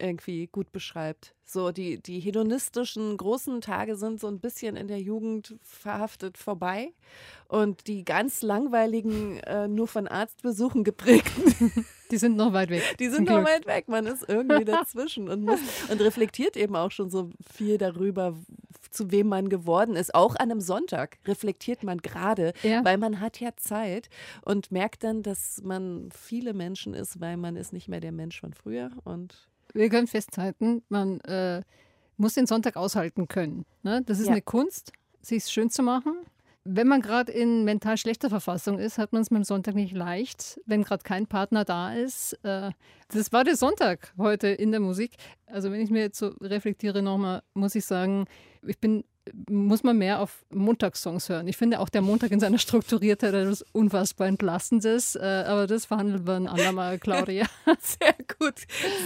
irgendwie 0.00 0.46
gut 0.46 0.72
beschreibt. 0.72 1.34
So, 1.44 1.72
die, 1.72 2.00
die 2.00 2.20
hedonistischen 2.20 3.16
großen 3.16 3.60
Tage 3.60 3.96
sind 3.96 4.20
so 4.20 4.28
ein 4.28 4.38
bisschen 4.40 4.76
in 4.76 4.86
der 4.88 5.00
Jugend 5.00 5.56
verhaftet 5.62 6.38
vorbei. 6.38 6.92
Und 7.48 7.86
die 7.88 8.04
ganz 8.04 8.42
langweiligen, 8.42 9.38
äh, 9.40 9.66
nur 9.68 9.88
von 9.88 10.06
Arztbesuchen 10.08 10.84
geprägten, 10.84 11.84
Die 12.10 12.16
sind 12.18 12.36
noch 12.36 12.52
weit 12.52 12.70
weg. 12.70 12.96
die 12.98 13.08
sind 13.08 13.28
noch 13.28 13.36
Glück. 13.36 13.46
weit 13.48 13.66
weg. 13.66 13.88
Man 13.88 14.06
ist 14.06 14.24
irgendwie 14.28 14.64
dazwischen 14.64 15.28
und, 15.28 15.42
muss, 15.44 15.60
und 15.90 16.00
reflektiert 16.00 16.56
eben 16.56 16.74
auch 16.74 16.90
schon 16.90 17.08
so 17.10 17.30
viel 17.54 17.78
darüber, 17.78 18.36
zu 18.90 19.12
wem 19.12 19.28
man 19.28 19.48
geworden 19.48 19.94
ist. 19.94 20.12
Auch 20.14 20.34
an 20.34 20.50
einem 20.50 20.60
Sonntag 20.60 21.18
reflektiert 21.26 21.84
man 21.84 21.98
gerade, 21.98 22.52
Ja. 22.64 22.84
weil 22.84 22.98
man 22.98 23.20
hat 23.20 23.38
ja 23.38 23.50
Zeit 23.56 24.08
und 24.44 24.72
merkt 24.72 25.04
dann, 25.04 25.22
dass 25.22 25.60
man 25.62 26.08
viele 26.12 26.52
Menschen 26.52 26.94
ist, 26.94 27.20
weil 27.20 27.36
man 27.36 27.54
ist 27.54 27.72
nicht 27.72 27.86
mehr 27.88 28.00
der 28.00 28.10
Mensch 28.12 28.40
von 28.40 28.54
früher. 28.54 28.90
Und 29.04 29.48
Wir 29.74 29.88
können 29.88 30.06
festhalten, 30.06 30.82
man 30.88 31.20
äh, 31.20 31.62
muss 32.16 32.34
den 32.34 32.46
Sonntag 32.46 32.76
aushalten 32.76 33.28
können. 33.28 33.64
Ne? 33.82 34.02
Das 34.04 34.18
ist 34.18 34.26
Ja. 34.26 34.32
eine 34.32 34.42
Kunst, 34.42 34.92
sich 35.22 35.44
schön 35.44 35.70
zu 35.70 35.82
machen. 35.82 36.14
Wenn 36.64 36.88
man 36.88 37.00
gerade 37.00 37.32
in 37.32 37.64
mental 37.64 37.96
schlechter 37.96 38.28
Verfassung 38.28 38.78
ist, 38.78 38.98
hat 38.98 39.12
man 39.14 39.22
es 39.22 39.30
mit 39.30 39.38
dem 39.40 39.44
Sonntag 39.44 39.74
nicht 39.74 39.94
leicht, 39.94 40.60
wenn 40.66 40.82
gerade 40.84 41.02
kein 41.02 41.26
Partner 41.26 41.64
da 41.64 41.94
ist. 41.94 42.34
Äh, 42.44 42.70
das 43.08 43.32
war 43.32 43.44
der 43.44 43.56
Sonntag 43.56 44.12
heute 44.18 44.48
in 44.48 44.70
der 44.70 44.80
Musik. 44.80 45.14
Also 45.46 45.72
wenn 45.72 45.80
ich 45.80 45.90
mir 45.90 46.00
jetzt 46.02 46.18
so 46.18 46.28
reflektiere 46.42 47.00
nochmal, 47.02 47.42
muss 47.54 47.74
ich 47.74 47.86
sagen, 47.86 48.26
ich 48.66 48.78
bin, 48.78 49.04
muss 49.48 49.82
man 49.82 49.98
mehr 49.98 50.20
auf 50.20 50.44
Montagssongs 50.50 51.28
hören. 51.28 51.48
Ich 51.48 51.56
finde 51.56 51.80
auch 51.80 51.88
der 51.88 52.02
Montag 52.02 52.30
in 52.30 52.40
seiner 52.40 52.58
Strukturiertheit 52.58 53.34
etwas 53.34 53.64
unfassbar 53.72 54.26
Entlassendes, 54.26 55.16
äh, 55.16 55.44
aber 55.46 55.66
das 55.66 55.86
verhandeln 55.86 56.26
wir 56.26 56.34
ein 56.34 56.48
andermal, 56.48 56.98
Claudia. 56.98 57.46
sehr 57.80 58.14
gut, 58.38 58.54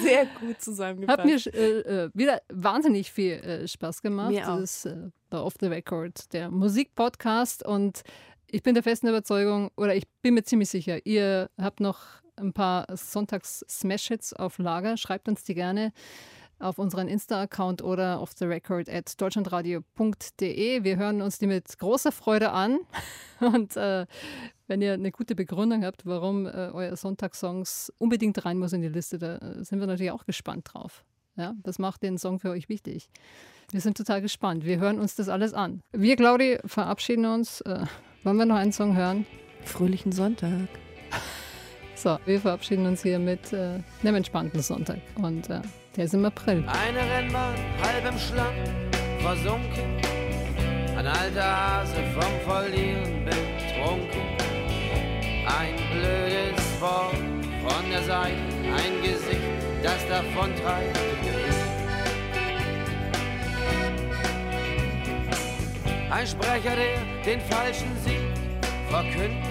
sehr 0.03 0.27
gut 0.41 0.61
zusammengefasst. 0.61 1.19
Hat 1.19 1.25
mir 1.25 1.55
äh, 1.55 2.05
äh, 2.05 2.11
wieder 2.15 2.43
wahnsinnig 2.49 3.11
viel 3.11 3.33
äh, 3.35 3.69
Spaß 3.69 4.03
gemacht. 4.03 4.31
Mir 4.31 4.51
auch. 4.51 4.61
Das 4.61 4.85
ist 4.85 4.87
äh, 4.87 5.37
Off 5.37 5.55
the 5.61 5.67
Record, 5.67 6.33
der 6.33 6.51
Musikpodcast. 6.51 7.65
Und 7.65 8.03
ich 8.51 8.63
bin 8.63 8.75
der 8.75 8.83
festen 8.83 9.09
Überzeugung, 9.09 9.71
oder 9.77 9.95
ich 9.95 10.05
bin 10.23 10.35
mir 10.35 10.45
ziemlich 10.45 10.71
sicher, 10.71 11.05
ihr 11.05 11.51
habt 11.59 11.81
noch 11.81 12.01
ein 12.37 12.53
paar 12.53 12.87
Sonntags-Smash-Hits 12.95 14.33
auf 14.33 14.59
Lager. 14.59 14.97
Schreibt 14.97 15.29
uns 15.29 15.45
die 15.45 15.55
gerne 15.55 15.93
auf 16.65 16.79
unseren 16.79 17.09
Insta-Account 17.09 17.83
oder 17.83 18.19
auf 18.19 18.33
the 18.37 18.47
record 18.47 18.89
at 18.89 19.21
deutschlandradio.de. 19.21 20.83
Wir 20.83 20.97
hören 20.97 21.23
uns 21.23 21.39
die 21.39 21.47
mit 21.47 21.79
großer 21.79 22.11
Freude 22.11 22.51
an. 22.51 22.81
Und 23.41 23.77
äh, 23.77 24.07
wenn 24.67 24.81
ihr 24.81 24.95
eine 24.95 25.13
gute 25.13 25.35
Begründung 25.35 25.85
habt, 25.85 26.07
warum 26.07 26.47
äh, 26.47 26.71
euer 26.73 26.97
Sonntagssongs 26.97 27.93
unbedingt 27.99 28.45
rein 28.45 28.59
muss 28.59 28.73
in 28.73 28.81
die 28.81 28.89
Liste, 28.89 29.19
da 29.19 29.37
äh, 29.37 29.65
sind 29.65 29.81
wir 29.81 29.87
natürlich 29.87 30.13
auch 30.13 30.25
gespannt 30.25 30.71
drauf. 30.73 31.05
Ja, 31.37 31.55
das 31.63 31.79
macht 31.79 32.03
den 32.03 32.17
Song 32.17 32.39
für 32.39 32.51
euch 32.51 32.69
wichtig. 32.69 33.11
Wir 33.71 33.81
sind 33.81 33.97
total 33.97 34.23
gespannt. 34.23 34.65
Wir 34.65 34.79
hören 34.79 35.01
uns 35.01 35.17
das 35.17 35.29
alles 35.29 35.53
an. 35.53 35.83
Wir, 35.93 36.17
Claudi, 36.17 36.59
verabschieden 36.65 37.27
uns. 37.27 37.61
Äh, 37.63 37.85
wollen 38.23 38.37
wir 38.37 38.47
noch 38.47 38.57
einen 38.57 38.73
Song 38.73 38.97
hören? 38.97 39.27
Fröhlichen 39.65 40.13
Sonntag. 40.13 40.69
So, 41.97 42.19
wir 42.27 42.41
verabschieden 42.41 42.87
uns 42.87 43.03
hier 43.03 43.19
mit 43.19 43.53
äh, 43.53 43.79
einem 44.03 44.17
entspannten 44.17 44.61
Sonntag. 44.61 44.99
Und 45.17 45.49
äh, 45.49 45.63
der 45.97 46.05
ist 46.07 46.15
im 46.15 46.25
April. 46.25 46.65
Eine 46.67 46.99
Rennbahn, 46.99 47.55
halb 47.83 48.13
im 48.13 48.19
Schlamm, 48.19 48.55
versunken. 49.21 50.01
Ein 50.97 51.07
alter 51.07 51.43
Hase 51.43 51.97
vom 52.13 52.51
Verlieren 52.51 53.25
betrunken. 53.25 54.21
Ein 55.47 55.77
blödes 55.93 56.81
Wort 56.81 57.15
von 57.67 57.91
der 57.91 58.03
Seite, 58.03 58.35
ein 58.35 59.03
Gesicht, 59.03 59.41
das 59.83 60.07
davon 60.09 60.55
treibt. 60.57 60.99
Ein 66.11 66.27
Sprecher, 66.27 66.77
der 66.77 67.25
den 67.25 67.41
falschen 67.41 67.97
Sieg 68.05 68.21
verkündet. 68.89 69.43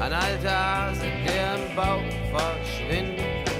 Ein 0.00 0.12
alter 0.12 0.88
Hase, 0.88 1.06
der 1.26 1.54
im 1.56 1.76
Bauch 1.76 2.00
verschwindet. 2.32 3.51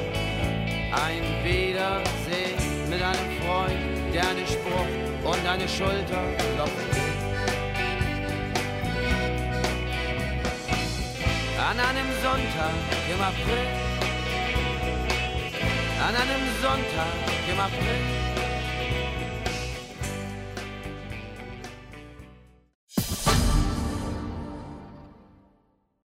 Ein 0.93 1.23
Wiedersehen 1.43 2.91
mit 2.91 3.01
einem 3.01 3.41
Freund, 3.41 4.13
der 4.13 4.29
einen 4.29 4.47
Spruch 4.47 5.33
und 5.33 5.47
eine 5.47 5.67
Schulter 5.67 6.23
klopft. 6.55 6.75
An 11.59 11.81
einem 11.81 12.09
Sonntag 12.23 12.75
im 13.11 13.21
April. 13.23 13.67
An 16.07 16.15
einem 16.15 16.45
Sonntag 16.61 17.15
im 17.51 17.59
April. 17.59 18.22